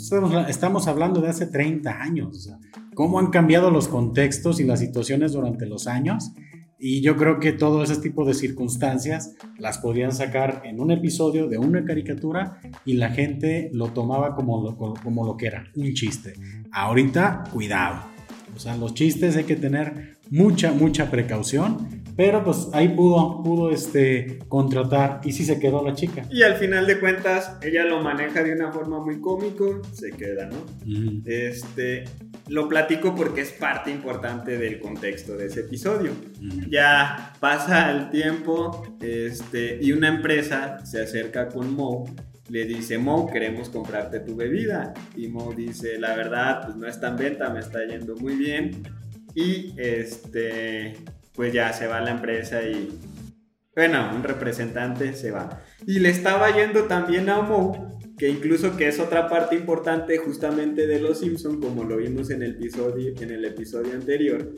[0.48, 2.50] Estamos, hablando de hace 30 años.
[2.94, 6.32] cómo han cambiado los contextos y las situaciones durante los años.
[6.80, 11.48] Y yo creo que todo ese tipo de circunstancias las podían sacar en un episodio
[11.48, 16.34] de una caricatura y la gente lo tomaba como como lo que era, un chiste.
[16.72, 18.18] Ahorita, cuidado.
[18.54, 23.70] O sea, los chistes hay que tener mucha, mucha precaución, pero pues ahí pudo, pudo
[23.70, 26.24] este, contratar y sí se quedó la chica.
[26.30, 30.46] Y al final de cuentas, ella lo maneja de una forma muy cómico, se queda,
[30.46, 30.56] ¿no?
[31.26, 32.04] Este,
[32.48, 36.10] lo platico porque es parte importante del contexto de ese episodio.
[36.68, 42.04] Ya pasa el tiempo este, y una empresa se acerca con Mo
[42.48, 44.94] le dice, Mo, queremos comprarte tu bebida.
[45.14, 48.82] Y Mo dice, la verdad, pues no está en venta, me está yendo muy bien.
[49.38, 50.96] Y este,
[51.32, 52.88] pues ya se va la empresa y,
[53.72, 55.62] bueno, un representante se va.
[55.86, 60.88] Y le estaba yendo también a Mo, que incluso que es otra parte importante justamente
[60.88, 64.56] de Los Simpson, como lo vimos en el episodio, en el episodio anterior.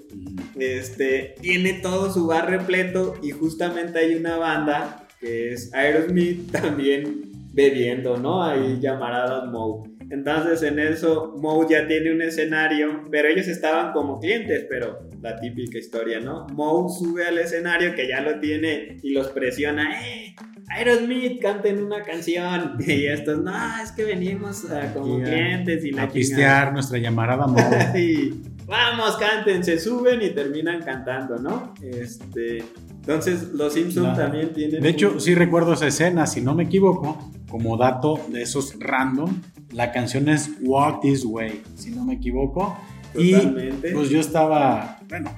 [0.59, 7.33] Este, tiene todo su bar repleto y justamente hay una banda que es Aerosmith también
[7.53, 8.43] bebiendo, ¿no?
[8.43, 9.90] Ahí llamaradas Moe.
[10.11, 15.37] Entonces en eso Moe ya tiene un escenario, pero ellos estaban como clientes, pero la
[15.39, 16.47] típica historia, ¿no?
[16.49, 20.35] Moe sube al escenario que ya lo tiene y los presiona, ¡eh!
[20.69, 22.77] Aerosmith, canten una canción.
[22.87, 27.47] Y estos, no, es que venimos ah, como clientes y la A pistear nuestra llamarada
[27.47, 28.01] Moe.
[28.01, 31.75] y, vamos, canten, se suben y terminan cantando, ¿no?
[31.83, 32.65] Este,
[33.01, 34.83] entonces, los Simpsons también tienen.
[34.83, 39.41] De hecho, sí recuerdo esa escena, si no me equivoco, como dato de esos random,
[39.73, 42.77] la canción es Walk This Way, si no me equivoco.
[43.13, 43.91] Totalmente.
[43.91, 45.31] Y pues yo estaba, bueno,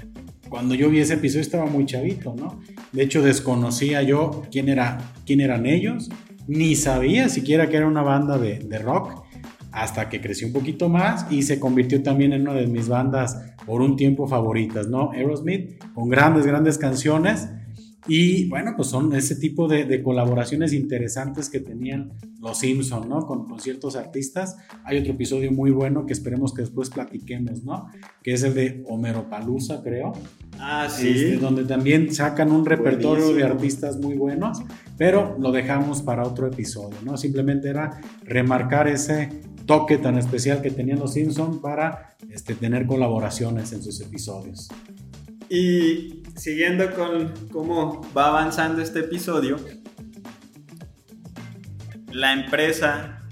[0.48, 2.60] cuando yo vi ese episodio estaba muy chavito, ¿no?
[2.92, 6.10] De hecho, desconocía yo quién, era, quién eran ellos,
[6.46, 9.22] ni sabía siquiera que era una banda de, de rock.
[9.72, 13.38] hasta que creció un poquito más y se convirtió también en una de mis bandas
[13.64, 15.10] por un tiempo favoritas, ¿no?
[15.12, 17.48] Aerosmith, con grandes, grandes canciones.
[18.08, 23.26] Y bueno, pues son ese tipo de, colaboraciones interesantes que tenían los Simpson, ¿no?
[23.26, 24.56] Con, con, ciertos artistas.
[24.84, 27.86] Hay otro episodio muy bueno que esperemos que después platiquemos, ¿no?
[28.22, 30.12] Que es el de Homero Palusa, creo.
[30.58, 31.08] Ah, sí.
[31.08, 34.62] Este, donde también sacan un repertorio de artistas muy buenos,
[34.98, 37.16] pero lo dejamos para otro episodio, ¿no?
[37.16, 39.28] Simplemente era remarcar ese
[39.66, 44.68] toque tan especial que tenían los Simpson para este, tener colaboraciones en sus episodios.
[45.48, 49.58] Y siguiendo con cómo va avanzando este episodio,
[52.10, 53.26] la empresa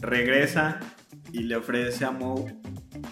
[0.00, 0.80] regresa
[1.32, 2.56] y le ofrece a Moe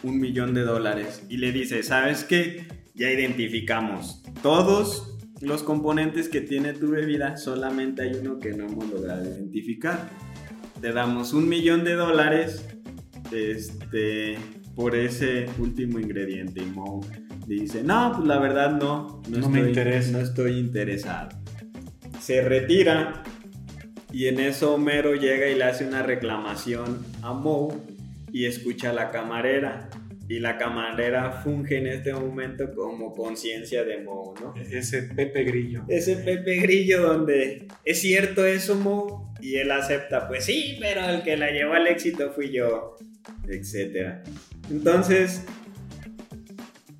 [0.02, 2.66] un millón de dólares y le dice, ¿sabes qué?
[2.94, 8.88] Ya identificamos todos los componentes que tiene tu bebida, solamente hay uno que no hemos
[8.88, 10.08] logrado identificar
[10.82, 12.66] te damos un millón de dólares
[13.30, 14.36] este,
[14.74, 16.60] por ese último ingrediente.
[16.60, 16.66] Y
[17.46, 20.12] Dice, no, pues la verdad no, no, me interesa.
[20.12, 21.30] No estoy interesado.
[22.20, 23.22] Se retira
[24.12, 27.84] y en eso Homero llega y le hace una reclamación a Mo
[28.32, 29.88] y escucha a la camarera
[30.28, 34.54] y la camarera funge en este momento como conciencia de Mo, ¿no?
[34.70, 35.84] Ese Pepe Grillo.
[35.88, 41.22] Ese Pepe Grillo donde es cierto eso, Mo, y él acepta, pues sí, pero el
[41.22, 42.96] que la llevó al éxito fui yo,
[43.48, 44.24] etc.
[44.70, 45.44] Entonces,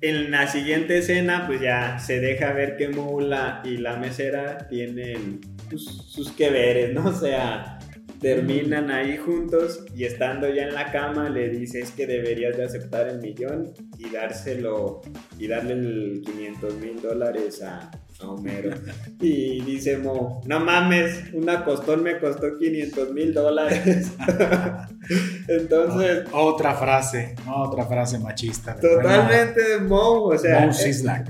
[0.03, 3.21] en la siguiente escena, pues ya se deja ver que Mo
[3.63, 5.39] y la mesera tienen
[5.69, 7.05] pues, sus que veres, ¿no?
[7.13, 7.79] O sea,
[8.19, 12.65] terminan ahí juntos y estando ya en la cama le dice es que deberías de
[12.65, 15.01] aceptar el millón y dárselo
[15.39, 17.89] y darle el 500 mil dólares a,
[18.21, 18.71] Homero.
[19.21, 24.11] Y dice Mo, no mames, una costón me costó 500 mil dólares.
[25.47, 26.25] Entonces...
[26.31, 28.75] Otra frase, otra frase machista.
[28.75, 30.69] Totalmente de Mo, o sea,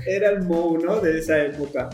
[0.06, 1.00] era el Mo, ¿no?
[1.00, 1.90] De esa época.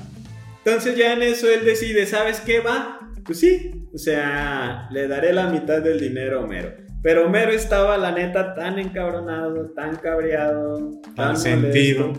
[0.65, 3.01] Entonces ya en eso él decide, ¿sabes qué va?
[3.25, 6.73] Pues sí, o sea, le daré la mitad del dinero a Homero.
[7.03, 12.13] Pero Homero estaba, la neta, tan encabronado, tan cabreado, tan, sentido,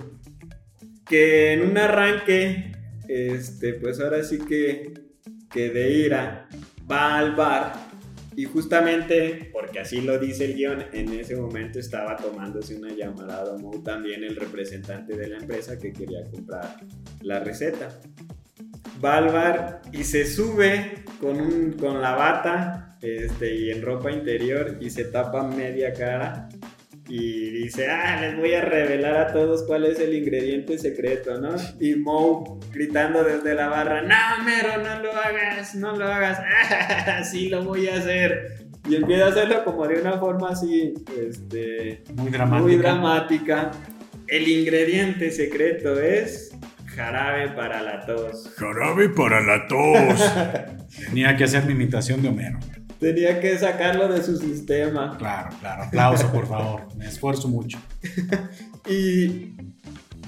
[1.05, 2.71] que en un arranque,
[3.07, 4.93] este, pues ahora sí que,
[5.51, 6.47] que de ira,
[6.89, 7.90] va al bar
[8.35, 13.41] y justamente, porque así lo dice el guion, en ese momento estaba tomándose una llamada
[13.41, 16.77] a también el representante de la empresa que quería comprar
[17.21, 17.89] la receta.
[19.03, 24.77] Va al bar y se sube con, con la bata este, y en ropa interior
[24.79, 26.47] y se tapa media cara
[27.07, 31.55] y dice, ah, les voy a revelar a todos cuál es el ingrediente secreto, ¿no?
[31.79, 36.39] Y Moe gritando desde la barra, no, Mero, no lo hagas, no lo hagas,
[37.07, 38.65] así lo voy a hacer.
[38.89, 42.63] Y empieza a hacerlo como de una forma así, este, muy dramática.
[42.63, 43.71] Muy dramática.
[44.27, 46.51] El ingrediente secreto es
[46.95, 48.53] Jarabe para la tos.
[48.57, 50.33] Jarabe para la tos.
[51.05, 52.59] Tenía que hacer mi imitación de Homero.
[53.01, 55.17] Tenía que sacarlo de su sistema.
[55.17, 55.83] Claro, claro.
[55.85, 56.81] Aplauso, por favor.
[56.95, 57.79] Me esfuerzo mucho.
[58.87, 59.55] y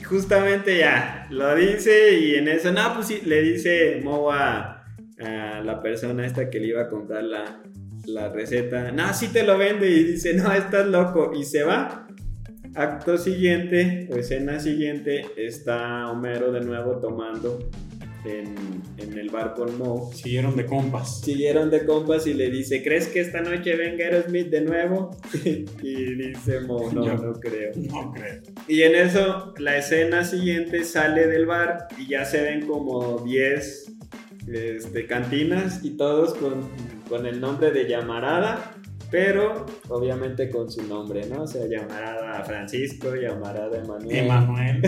[0.04, 4.84] justamente ya lo dice y en eso, no, pues sí, le dice Mo a,
[5.20, 7.62] la persona esta que le iba a comprar la,
[8.06, 12.08] la receta, no, sí te lo vende y dice, no, estás loco y se va
[12.76, 17.70] Acto siguiente, o escena siguiente, está Homero de nuevo tomando
[18.26, 20.12] en, el bar con Mo.
[20.14, 21.22] Siguieron de compas.
[21.22, 25.16] Siguieron de compas y le dice, ¿crees que esta noche venga Aerosmith de nuevo?
[25.44, 27.72] y dice Mo, no, no creo.
[27.76, 28.42] No creo.
[28.68, 33.94] Y en eso, la escena siguiente sale del bar y ya se ven como 10
[34.48, 36.70] este, cantinas y todos con,
[37.08, 38.73] con el nombre de Llamarada
[39.14, 41.44] pero obviamente con su nombre, ¿no?
[41.44, 44.18] O sea, llamarada a Francisco, llamarada a Emanuel.
[44.18, 44.82] Emanuel.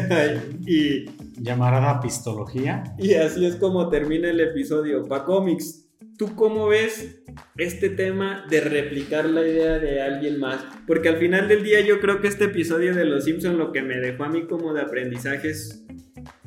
[0.66, 1.06] y
[1.40, 2.96] llamarada Pistología.
[2.98, 5.06] Y así es como termina el episodio.
[5.06, 5.86] Pa Comics,
[6.18, 7.22] ¿tú cómo ves
[7.56, 10.58] este tema de replicar la idea de alguien más?
[10.88, 13.84] Porque al final del día yo creo que este episodio de Los Simpson lo que
[13.84, 15.86] me dejó a mí como de aprendizaje es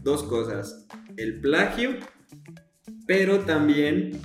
[0.02, 0.84] dos cosas.
[1.16, 1.90] El plagio,
[3.06, 4.20] pero también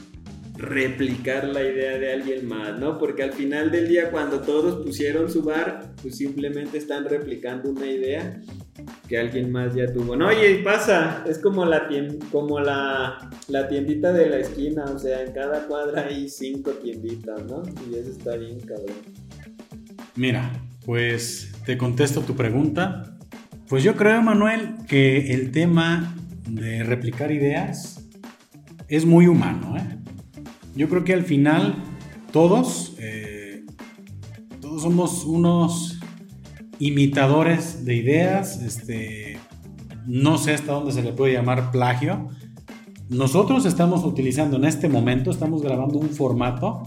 [0.56, 2.98] replicar la idea de alguien más, ¿no?
[2.98, 7.88] Porque al final del día cuando todos pusieron su bar, pues simplemente están replicando una
[7.88, 8.40] idea
[9.08, 10.16] que alguien más ya tuvo.
[10.16, 11.88] No, oye, pasa, es como la
[12.32, 17.44] como la, la tiendita de la esquina, o sea, en cada cuadra hay cinco tienditas,
[17.46, 17.64] ¿no?
[17.90, 18.98] Y eso está bien cabrón.
[20.16, 20.52] Mira,
[20.86, 23.18] pues te contesto tu pregunta.
[23.68, 26.16] Pues yo creo, Manuel, que el tema
[26.48, 28.08] de replicar ideas
[28.88, 30.03] es muy humano, ¿eh?
[30.76, 31.76] Yo creo que al final
[32.32, 33.66] todos, eh,
[34.80, 36.00] somos unos
[36.80, 39.38] imitadores de ideas, este,
[40.08, 42.28] no sé hasta dónde se le puede llamar plagio.
[43.10, 46.84] Nosotros estamos utilizando en este momento, estamos grabando un formato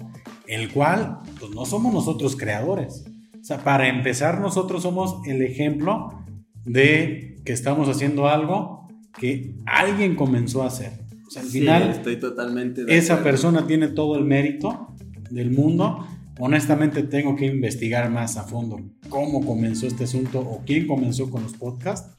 [0.49, 3.05] el cual pues, no somos nosotros creadores.
[3.41, 6.25] O sea, para empezar, nosotros somos el ejemplo
[6.65, 11.06] de que estamos haciendo algo que alguien comenzó a hacer.
[11.27, 14.95] O sea, al final, estoy totalmente esa persona tiene todo el mérito
[15.31, 16.07] del mundo.
[16.39, 21.43] Honestamente, tengo que investigar más a fondo cómo comenzó este asunto o quién comenzó con
[21.43, 22.15] los podcasts.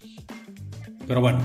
[1.08, 1.40] Pero bueno,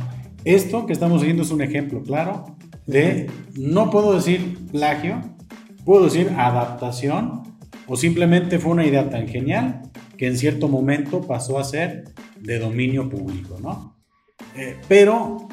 [0.44, 5.20] esto que estamos siguiendo es un ejemplo claro de, no puedo decir plagio,
[5.84, 7.42] puedo decir adaptación
[7.86, 9.82] o simplemente fue una idea tan genial
[10.16, 12.04] que en cierto momento pasó a ser
[12.40, 13.96] de dominio público, ¿no?
[14.56, 15.48] Eh, pero,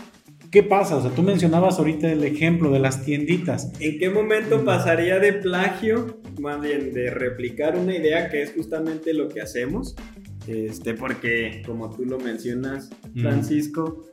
[0.52, 0.98] ¿qué pasa?
[0.98, 3.72] O sea, tú mencionabas ahorita el ejemplo de las tienditas.
[3.80, 9.14] ¿En qué momento pasaría de plagio, más bien de replicar una idea que es justamente
[9.14, 9.96] lo que hacemos?
[10.48, 14.10] Este, porque como tú lo mencionas, Francisco,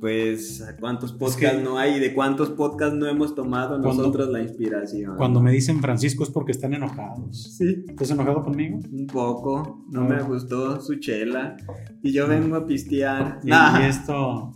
[0.00, 2.00] pues cuántos podcasts no hay?
[2.00, 5.16] ¿De cuántos podcasts no hemos tomado nosotros la inspiración?
[5.16, 7.56] Cuando me dicen Francisco es porque están enojados.
[7.56, 7.84] Sí.
[7.88, 8.78] ¿Estás enojado conmigo?
[8.90, 9.84] Un poco.
[9.90, 11.56] No, me gustó su chela.
[12.02, 13.40] Y yo vengo a pistear.
[13.44, 13.50] Y,
[13.84, 14.52] esto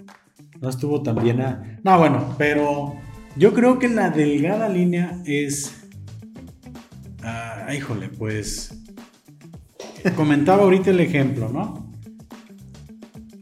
[0.61, 1.42] no estuvo tan bien.
[1.83, 2.94] No, bueno, pero
[3.37, 5.75] yo creo que la delgada línea es...
[7.23, 8.77] Ah, híjole, pues...
[10.16, 11.92] Comentaba ahorita el ejemplo, ¿no?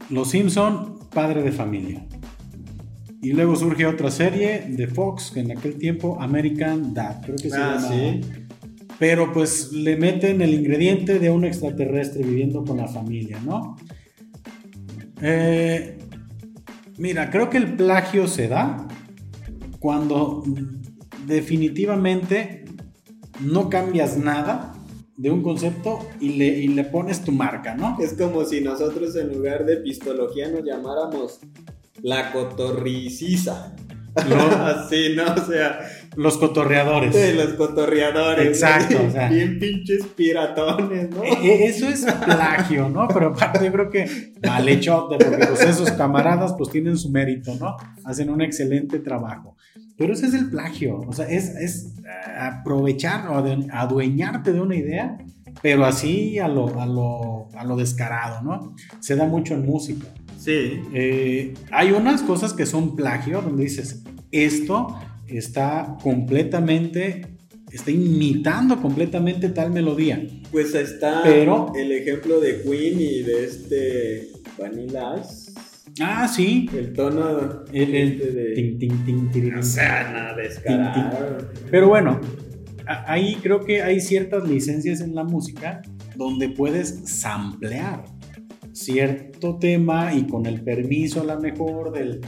[0.09, 2.05] Los Simpson padre de familia.
[3.21, 7.49] Y luego surge otra serie de Fox, que en aquel tiempo American Dad, creo que
[7.49, 8.27] se ah, llama.
[8.97, 13.77] Pero pues le meten el ingrediente de un extraterrestre viviendo con la familia, ¿no?
[15.21, 15.98] Eh,
[16.99, 18.87] mira, creo que el plagio se da
[19.79, 20.43] cuando
[21.25, 22.65] definitivamente
[23.39, 24.75] no cambias nada
[25.17, 27.97] de un concepto y le, le pones tu marca, ¿no?
[27.99, 31.39] Es como si nosotros en lugar de pistología nos llamáramos
[32.01, 33.75] la cotorricisa.
[34.15, 35.33] Así, ¿no?
[35.33, 35.79] O sea.
[36.15, 37.15] Los cotorreadores.
[37.15, 38.47] Sí, los cotorreadores.
[38.47, 38.97] Exacto.
[39.07, 41.23] O sea, bien pinches piratones, ¿no?
[41.23, 43.07] E, e, eso es plagio, ¿no?
[43.07, 47.55] Pero aparte yo creo que mal hecho, porque pues esos camaradas pues tienen su mérito,
[47.59, 47.77] ¿no?
[48.03, 49.55] Hacen un excelente trabajo.
[49.97, 53.35] Pero ese es el plagio, o sea, es, es eh, aprovechar o
[53.73, 55.17] adueñarte de una idea,
[55.61, 58.75] pero así a lo, a lo, a lo descarado, ¿no?
[59.01, 60.07] Se da mucho en música.
[60.37, 60.81] Sí.
[60.93, 64.95] Eh, hay unas cosas que son plagio, donde dices, esto
[65.31, 67.25] está completamente,
[67.71, 70.25] está imitando completamente tal melodía.
[70.51, 75.51] Pues está pero, el ejemplo de Queen y de este Vanilla Ice.
[76.01, 76.69] Ah, sí.
[76.73, 79.55] El tono el, este de...
[79.57, 80.35] O sea.
[81.69, 82.21] Pero bueno,
[82.85, 85.81] ahí creo que hay ciertas licencias en la música
[86.15, 88.03] donde puedes samplear
[88.71, 92.21] cierto tema y con el permiso a lo mejor del,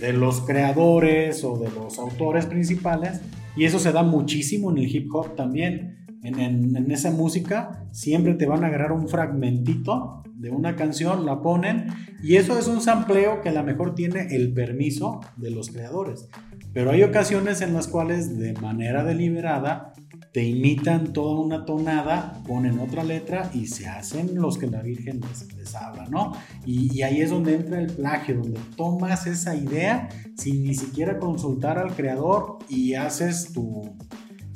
[0.00, 3.20] de los creadores o de los autores principales.
[3.56, 5.96] Y eso se da muchísimo en el hip hop también.
[6.22, 11.86] En, esa música siempre te van a agarrar un fragmentito de una canción, la ponen
[12.22, 16.28] y eso es un sampleo que a lo mejor tiene el permiso de los creadores.
[16.72, 19.92] Pero hay ocasiones en las cuales de manera deliberada
[20.32, 25.20] te imitan toda una tonada, ponen otra letra y se hacen los que la Virgen
[25.56, 26.32] les, habla, ¿no?
[26.64, 31.78] Y, ahí es donde entra el plagio, donde tomas esa idea sin ni siquiera consultar
[31.78, 33.90] al creador y haces tu,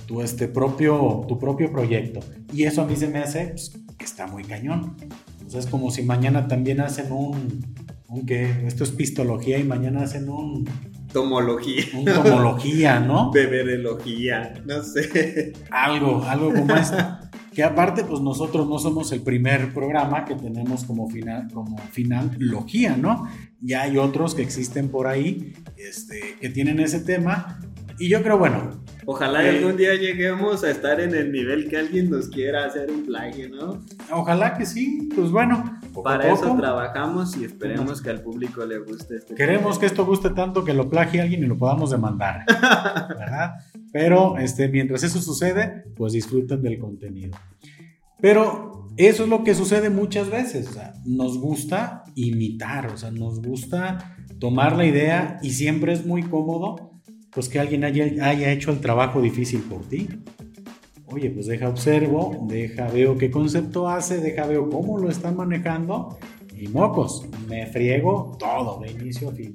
[0.06, 2.20] tu, este propio, tu propio proyecto.
[2.52, 4.96] Y eso a mí se me hace pues, que está muy cañón
[5.58, 7.64] es como si mañana también hacen un,
[8.08, 10.64] un que esto es pistología y mañana hacen un
[11.14, 11.84] tomología.
[11.94, 13.30] Un tomología, ¿no?
[13.32, 15.54] Beberología, no sé.
[15.70, 16.98] Algo, algo como esto.
[17.54, 22.32] Que aparte, pues nosotros no somos el primer programa que tenemos como final, como final
[22.38, 23.26] logía, ¿no?
[23.60, 27.60] Ya hay otros que existen por ahí, este, que tienen ese tema.
[27.98, 31.76] Y yo creo, bueno, Ojalá eh, algún día lleguemos a estar en el nivel que
[31.76, 33.84] alguien nos quiera hacer un plagio, ¿no?
[34.10, 35.73] Ojalá que sí, pues bueno.
[36.02, 39.34] Para eso trabajamos y esperemos que al público le guste este.
[39.34, 43.54] Queremos que esto guste tanto que lo plagie alguien y lo podamos demandar, ¿verdad?
[43.92, 47.36] Pero este, mientras eso sucede, pues disfruten del contenido.
[48.20, 53.10] Pero eso es lo que sucede muchas veces, o sea, nos gusta imitar, o sea,
[53.10, 56.92] nos gusta tomar la idea y siempre es muy cómodo
[57.30, 60.08] pues que alguien haya, haya hecho el trabajo difícil por ti.
[61.14, 66.18] Oye, pues deja observo, deja veo qué concepto hace, deja veo cómo lo están manejando
[66.56, 69.52] y mocos, me friego todo de inicio a fin.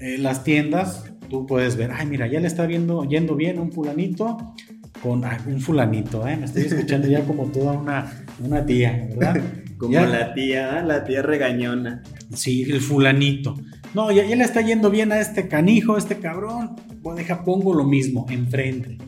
[0.00, 3.70] Eh, las tiendas, tú puedes ver, ay mira, ya le está viendo, yendo bien un
[3.70, 4.54] fulanito,
[5.00, 6.36] con ah, un fulanito, ¿eh?
[6.36, 9.40] Me estoy escuchando ya como toda una, una tía, ¿verdad?
[9.78, 12.02] Como Ya- la tía, la tía regañona.
[12.34, 13.54] Sí, el fulanito.
[13.94, 16.74] No, ya, ya le está yendo bien a este canijo, a este cabrón.
[17.00, 18.98] Pues deja, pongo lo mismo, enfrente.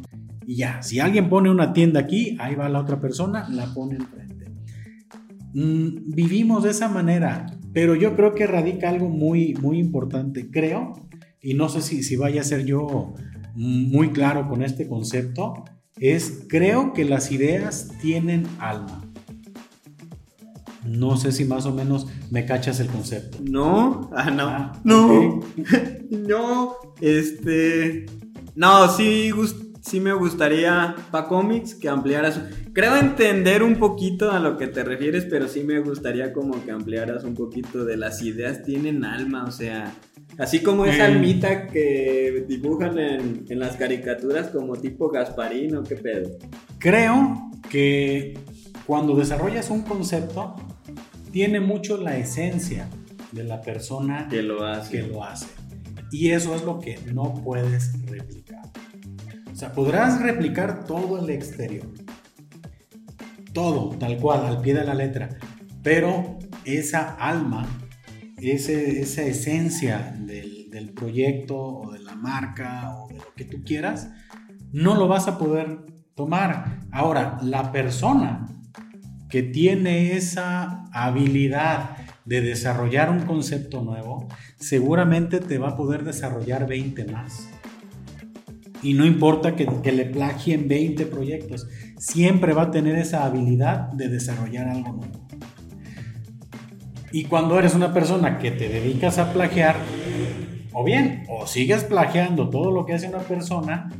[0.50, 3.94] Y ya, si alguien pone una tienda aquí, ahí va la otra persona, la pone
[3.94, 4.46] enfrente.
[5.54, 10.50] Mm, vivimos de esa manera, pero yo creo que radica algo muy, muy importante.
[10.50, 11.06] Creo,
[11.40, 13.14] y no sé si, si vaya a ser yo
[13.54, 15.54] mm, muy claro con este concepto,
[16.00, 19.04] es creo que las ideas tienen alma.
[20.84, 23.38] No sé si más o menos me cachas el concepto.
[23.40, 25.42] No, ah, no, Ah, no,
[26.10, 28.06] no, este,
[28.56, 29.30] no, sí,
[29.90, 32.40] sí me gustaría para cómics que ampliaras,
[32.72, 36.70] creo entender un poquito a lo que te refieres, pero sí me gustaría como que
[36.70, 39.92] ampliaras un poquito de las ideas tienen alma, o sea,
[40.38, 41.12] así como esa Mm.
[41.12, 46.30] almita que dibujan en, en las caricaturas como tipo Gasparino, qué pedo.
[46.78, 48.38] Creo que
[48.86, 50.54] cuando desarrollas un concepto,
[51.32, 52.88] tiene mucho la esencia
[53.32, 54.90] de la persona Que lo hace.
[55.00, 55.46] que lo hace.
[56.12, 58.49] Y eso es lo que no puedes replicar.
[59.60, 61.86] Sea, podrás replicar todo el exterior.
[63.52, 65.28] Todo, tal cual, al pie de la letra.
[65.82, 67.66] Pero esa alma,
[68.38, 73.62] ese- esa esencia del, del proyecto o de la marca o de lo que tú
[73.62, 74.08] quieras,
[74.72, 75.84] no lo vas a poder
[76.14, 76.78] tomar.
[76.90, 78.46] Ahora, la persona
[79.28, 84.26] que tiene esa habilidad de desarrollar un concepto nuevo,
[84.58, 87.46] seguramente te va a poder desarrollar 20 más.
[88.82, 91.68] Y no importa que, que le plagien 20 proyectos,
[91.98, 95.20] siempre va a tener esa habilidad de desarrollar algo nuevo.
[97.12, 99.76] Y cuando eres una persona que te dedicas a plagiar,
[100.72, 103.90] o bien, o sigues plagiando todo lo que hace una persona,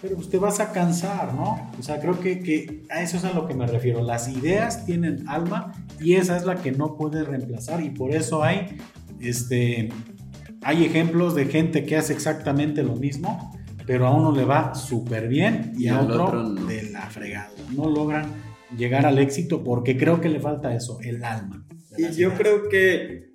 [0.00, 1.70] pero pues te vas a cansar, ¿no?
[1.78, 4.02] O sea, creo que, que a eso es a lo que me refiero.
[4.02, 8.42] Las ideas tienen alma y esa es la que no puedes reemplazar y por eso
[8.42, 8.78] hay,
[9.20, 9.90] este,
[10.62, 13.52] hay ejemplos de gente que hace exactamente lo mismo,
[13.90, 16.64] pero a uno le va súper bien y, Y a otro, otro no.
[16.66, 17.50] de la fregada.
[17.74, 18.24] No logran
[18.76, 21.66] llegar al éxito porque creo que le falta eso, el alma.
[21.98, 22.34] Y yo ideas.
[22.38, 23.32] creo que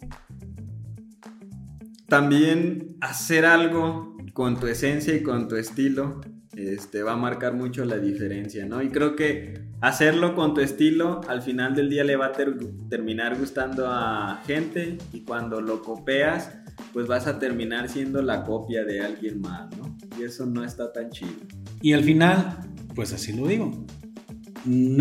[2.07, 6.21] también hacer algo con tu esencia y con tu estilo
[6.55, 8.81] este, va a marcar mucho la diferencia, ¿no?
[8.81, 12.57] Y creo que hacerlo con tu estilo al final del día le va a ter-
[12.89, 16.51] terminar gustando a gente y cuando lo copias
[16.93, 19.94] pues vas a terminar siendo la copia de alguien más, ¿no?
[20.19, 21.31] Y eso no está tan chido.
[21.81, 22.57] Y al final,
[22.95, 23.85] pues así lo digo.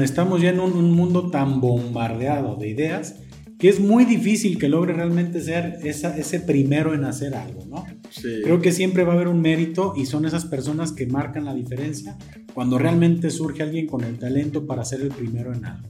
[0.02, 3.16] Estamos ya en un, un mundo tan bombardeado de ideas
[3.58, 7.86] que es muy difícil que logre realmente ser esa- ese primero en hacer algo, ¿no?
[8.10, 8.40] Sí.
[8.42, 11.54] Creo que siempre va a haber un mérito y son esas personas que marcan la
[11.54, 12.18] diferencia
[12.52, 15.88] cuando realmente surge alguien con el talento para ser el primero en algo.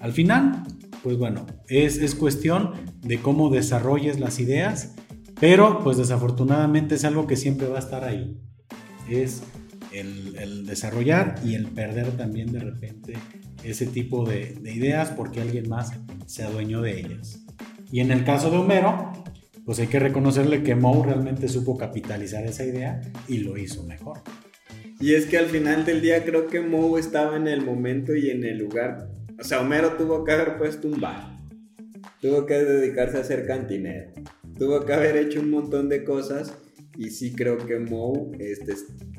[0.00, 0.64] Al final,
[1.02, 2.72] pues bueno, es, es cuestión
[3.02, 4.94] de cómo desarrolles las ideas,
[5.40, 8.36] pero pues desafortunadamente es algo que siempre va a estar ahí.
[9.08, 9.42] Es
[9.92, 13.14] el, desarrollar y el perder también de repente
[13.62, 15.92] ese tipo de, de ideas porque alguien más
[16.26, 17.40] se adueñó de ellas.
[17.90, 19.12] Y en el caso de Homero,
[19.64, 24.20] pues hay que reconocerle que Moe realmente supo capitalizar esa idea y lo hizo mejor.
[25.00, 28.30] Y es que al final del día creo que Moe estaba en el momento y
[28.30, 29.08] en el lugar.
[29.38, 31.36] O sea, Homero tuvo que haber puesto un bar.
[32.20, 34.12] Tuvo que dedicarse a ser cantinero.
[34.58, 36.54] Tuvo que haber hecho un montón de cosas.
[36.96, 38.72] Y sí creo que Moe este,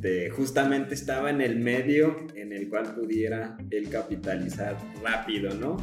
[0.06, 5.78] este, justamente estaba en el medio en el cual pudiera él capitalizar rápido, ¿no?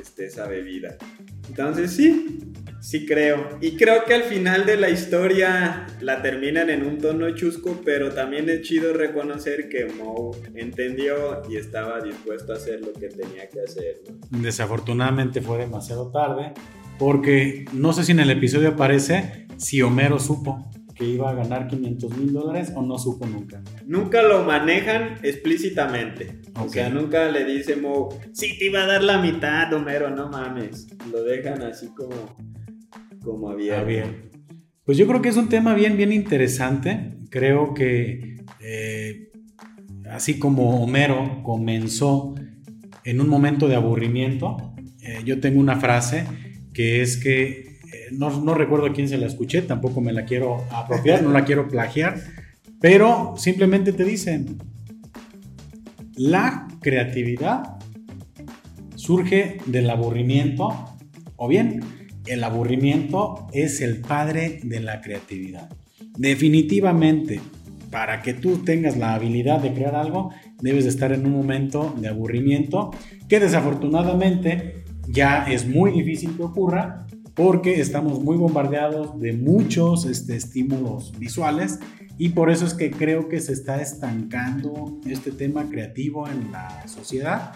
[0.00, 0.96] Este, esa bebida.
[1.48, 3.58] Entonces sí, sí creo.
[3.60, 8.12] Y creo que al final de la historia la terminan en un tono chusco, pero
[8.12, 13.48] también es chido reconocer que Moe entendió y estaba dispuesto a hacer lo que tenía
[13.48, 14.00] que hacer.
[14.08, 14.38] ¿no?
[14.40, 16.52] Desafortunadamente fue demasiado tarde
[16.98, 21.68] porque no sé si en el episodio aparece si Homero supo que iba a ganar
[21.68, 23.62] 500 mil dólares o no supo nunca.
[23.86, 26.40] Nunca lo manejan explícitamente.
[26.58, 30.28] O sea, nunca le dice Moe, sí, te iba a dar la mitad, Homero, no
[30.28, 30.88] mames.
[31.12, 32.36] Lo dejan así como,
[33.22, 33.82] como abierto.
[33.82, 34.30] Ah, bien.
[34.84, 37.18] Pues yo creo que es un tema bien, bien interesante.
[37.28, 39.30] Creo que eh,
[40.10, 42.34] así como Homero comenzó
[43.04, 46.26] en un momento de aburrimiento, eh, yo tengo una frase
[46.72, 47.75] que es que,
[48.12, 51.68] no, recuerdo a quién se la escuché, tampoco me la quiero apropiar, no la quiero
[51.68, 52.20] plagiar,
[52.80, 54.58] pero simplemente te dicen,
[56.16, 57.78] la creatividad
[58.94, 60.68] surge del aburrimiento
[61.36, 61.80] o bien
[62.26, 65.68] el aburrimiento es el padre de la creatividad.
[66.18, 67.40] Definitivamente,
[67.90, 70.30] para que tú tengas la habilidad de crear algo,
[70.60, 72.90] debes de estar en un momento de aburrimiento
[73.28, 77.05] que desafortunadamente ya es muy difícil que ocurra
[77.36, 81.78] porque estamos muy bombardeados de muchos este, estímulos visuales
[82.18, 86.88] y por eso es que creo que se está estancando este tema creativo en la
[86.88, 87.52] sociedad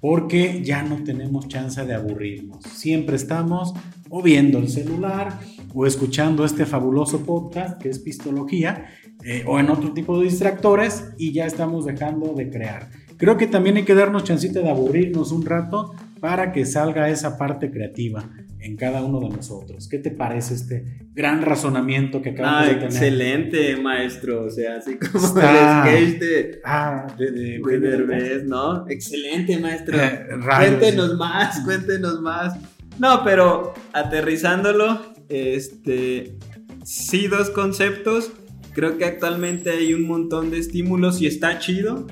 [0.00, 2.64] porque ya no tenemos chance de aburrirnos.
[2.64, 3.72] Siempre estamos
[4.08, 5.38] o viendo el celular
[5.72, 8.86] o escuchando este fabuloso podcast que es Pistología
[9.22, 12.88] eh, o en otro tipo de distractores y ya estamos dejando de crear.
[13.16, 17.38] Creo que también hay que darnos chancita de aburrirnos un rato para que salga esa
[17.38, 18.28] parte creativa
[18.60, 19.88] en cada uno de nosotros.
[19.88, 22.84] ¿Qué te parece este gran razonamiento que acabamos de tener?
[22.84, 24.44] Excelente, maestro.
[24.44, 28.88] O sea, así como el sketch de, ah, de, de, ¿no?
[28.88, 29.98] Excelente, maestro.
[29.98, 30.26] Eh,
[30.58, 32.54] cuéntenos más, cuéntenos más.
[32.98, 36.36] No, pero aterrizándolo, este,
[36.84, 38.30] sí, dos conceptos.
[38.74, 42.06] Creo que actualmente hay un montón de estímulos y está chido.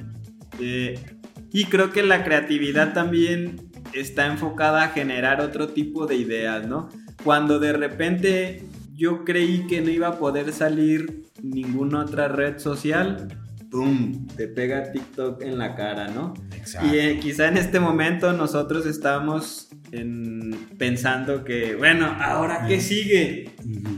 [0.61, 0.98] Eh,
[1.52, 6.89] y creo que la creatividad también está enfocada a generar otro tipo de ideas, ¿no?
[7.24, 8.62] Cuando de repente
[8.95, 13.28] yo creí que no iba a poder salir ninguna otra red social,
[13.70, 14.26] ¡pum!
[14.36, 16.34] Te pega TikTok en la cara, ¿no?
[16.57, 16.89] Exacto.
[16.89, 19.68] Y eh, quizá en este momento nosotros estamos
[20.76, 23.55] pensando que, bueno, ¿ahora qué sigue?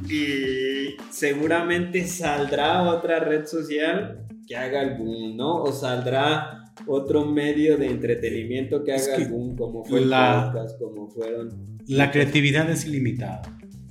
[0.09, 5.63] Y seguramente saldrá otra red social que haga el boom, ¿no?
[5.63, 11.79] O saldrá otro medio de entretenimiento que haga algún, como fue la, podcast, como fueron.
[11.87, 13.43] La creatividad es ilimitada.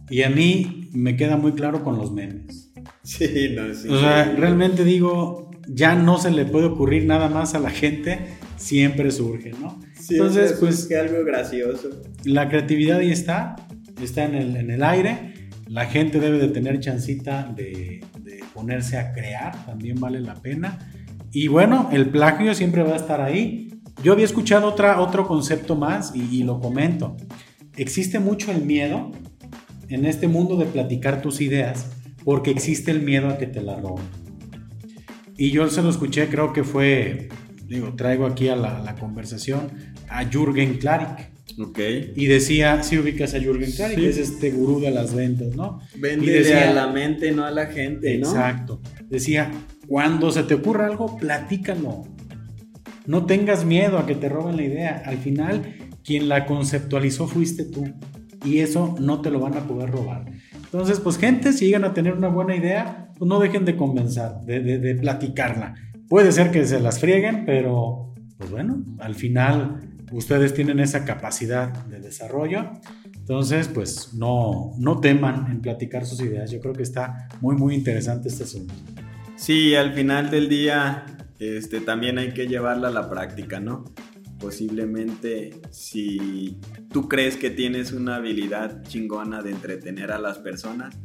[0.09, 2.71] Y a mí me queda muy claro con los memes.
[3.03, 3.87] Sí, no, sí.
[3.89, 8.19] O sea, realmente digo, ya no se le puede ocurrir nada más a la gente,
[8.57, 9.79] siempre surge, ¿no?
[10.09, 10.87] Entonces, pues.
[10.87, 11.89] que algo gracioso.
[12.23, 13.55] La creatividad ahí está,
[14.01, 15.33] está en el, en el aire.
[15.67, 20.79] La gente debe de tener chancita de, de ponerse a crear, también vale la pena.
[21.31, 23.81] Y bueno, el plagio siempre va a estar ahí.
[24.03, 27.17] Yo había escuchado otra, otro concepto más y, lo comento.
[27.75, 29.11] Existe mucho el miedo
[29.89, 31.91] en este mundo de platicar tus ideas
[32.23, 34.05] porque existe el miedo a que te la roben.
[35.37, 37.29] Y yo se lo escuché, creo que fue,
[37.69, 39.71] digo, traigo aquí a la, conversación
[40.09, 41.31] a Jürgen Klarik.
[41.59, 41.79] Ok.
[42.15, 45.79] Y decía, si ubicas a Jürgen Klarik, es este gurú de las ventas, ¿no?
[45.95, 48.27] Vende a la mente, no a la gente, ¿no?
[48.27, 48.81] Exacto.
[49.09, 49.51] Decía,
[49.87, 52.03] cuando se te ocurra algo, platícalo.
[53.05, 55.03] No tengas miedo a que te roben la idea.
[55.05, 57.85] Al final, quien la conceptualizó fuiste tú.
[58.45, 60.25] Y eso no te lo van a poder robar.
[60.63, 64.31] Entonces, pues gente, si llegan a tener una buena idea, pues no dejen de convencer,
[64.45, 65.75] de, de platicarla.
[66.09, 69.79] Puede ser que se las frieguen, pero pues bueno, al final
[70.11, 72.71] ustedes tienen esa capacidad de desarrollo.
[73.15, 76.49] Entonces, pues no, no teman en platicar sus ideas.
[76.49, 78.73] Yo creo que está muy, muy interesante este asunto.
[79.35, 81.05] Sí, al final del día
[81.37, 83.85] este, también hay que llevarla a la práctica, ¿no?
[84.39, 86.59] Posiblemente si
[86.91, 90.97] tú crees que tienes una habilidad chingona de entretener a las personas,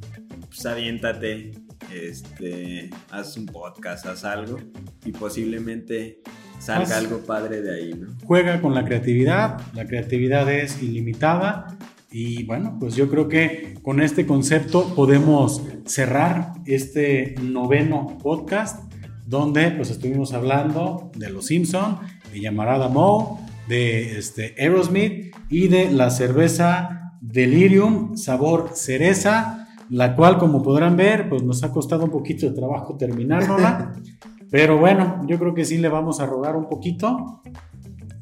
[0.46, 1.52] pues aviéntate,
[1.92, 4.58] este, haz un podcast, haz algo
[5.04, 6.22] y posiblemente
[6.58, 8.16] salga algo padre de ahí, ¿no?
[8.24, 11.76] Juega con la creatividad, la creatividad es ilimitada
[12.10, 18.92] y bueno, pues yo creo que con este concepto podemos cerrar este noveno podcast
[19.26, 21.98] donde pues estuvimos hablando de Los Simpson,
[22.32, 30.38] de Llamarada Moe, de este Aerosmith y de la cerveza Delirium sabor cereza, la cual
[30.38, 33.92] como podrán ver pues nos ha costado un poquito de trabajo terminárnosla,
[34.50, 37.42] pero bueno, yo creo que sí le vamos a rogar un poquito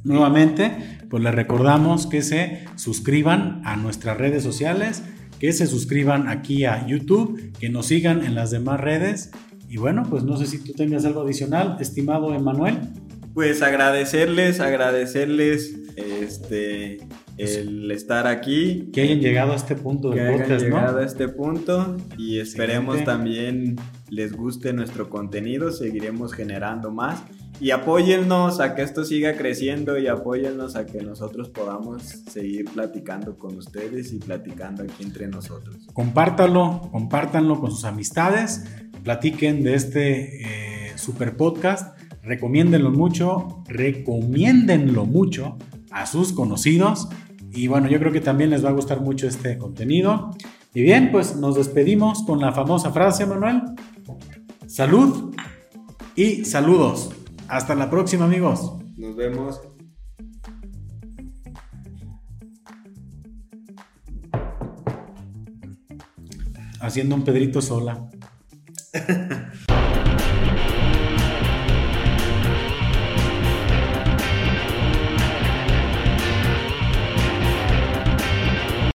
[0.05, 0.73] Nuevamente,
[1.09, 5.03] pues les recordamos que se suscriban a nuestras redes sociales,
[5.39, 9.31] que se suscriban aquí a YouTube, que nos sigan en las demás redes.
[9.69, 12.81] Y bueno, pues no sé si tú tengas algo adicional, estimado Emanuel.
[13.33, 16.99] Pues agradecerles, agradecerles este
[17.39, 18.91] el estar aquí.
[18.93, 23.05] Que hayan llegado a este punto del que hayan llegado a este punto y esperemos
[23.05, 23.76] también
[24.09, 27.22] les guste nuestro contenido, seguiremos generando más
[27.61, 33.39] y apóyennos a que esto siga creciendo y apóyennos a que nosotros podamos seguir platicando
[33.39, 35.87] con ustedes y platicando aquí entre nosotros.
[35.93, 38.64] Compártanlo, compártanlo con sus amistades,
[39.05, 40.43] platiquen de este
[40.89, 45.57] eh, super podcast, recomiéndenlo mucho, recomiéndenlo mucho
[45.93, 47.09] a sus conocidos
[47.55, 50.30] y bueno, yo creo que también les va a gustar mucho este contenido.
[50.74, 53.62] Y bien, pues nos despedimos con la famosa frase, Manuel.
[54.66, 55.34] Salud
[56.16, 57.11] y saludos.
[57.49, 58.72] Hasta la próxima, amigos.
[58.97, 59.61] Nos vemos.
[66.80, 68.09] Haciendo un Pedrito sola.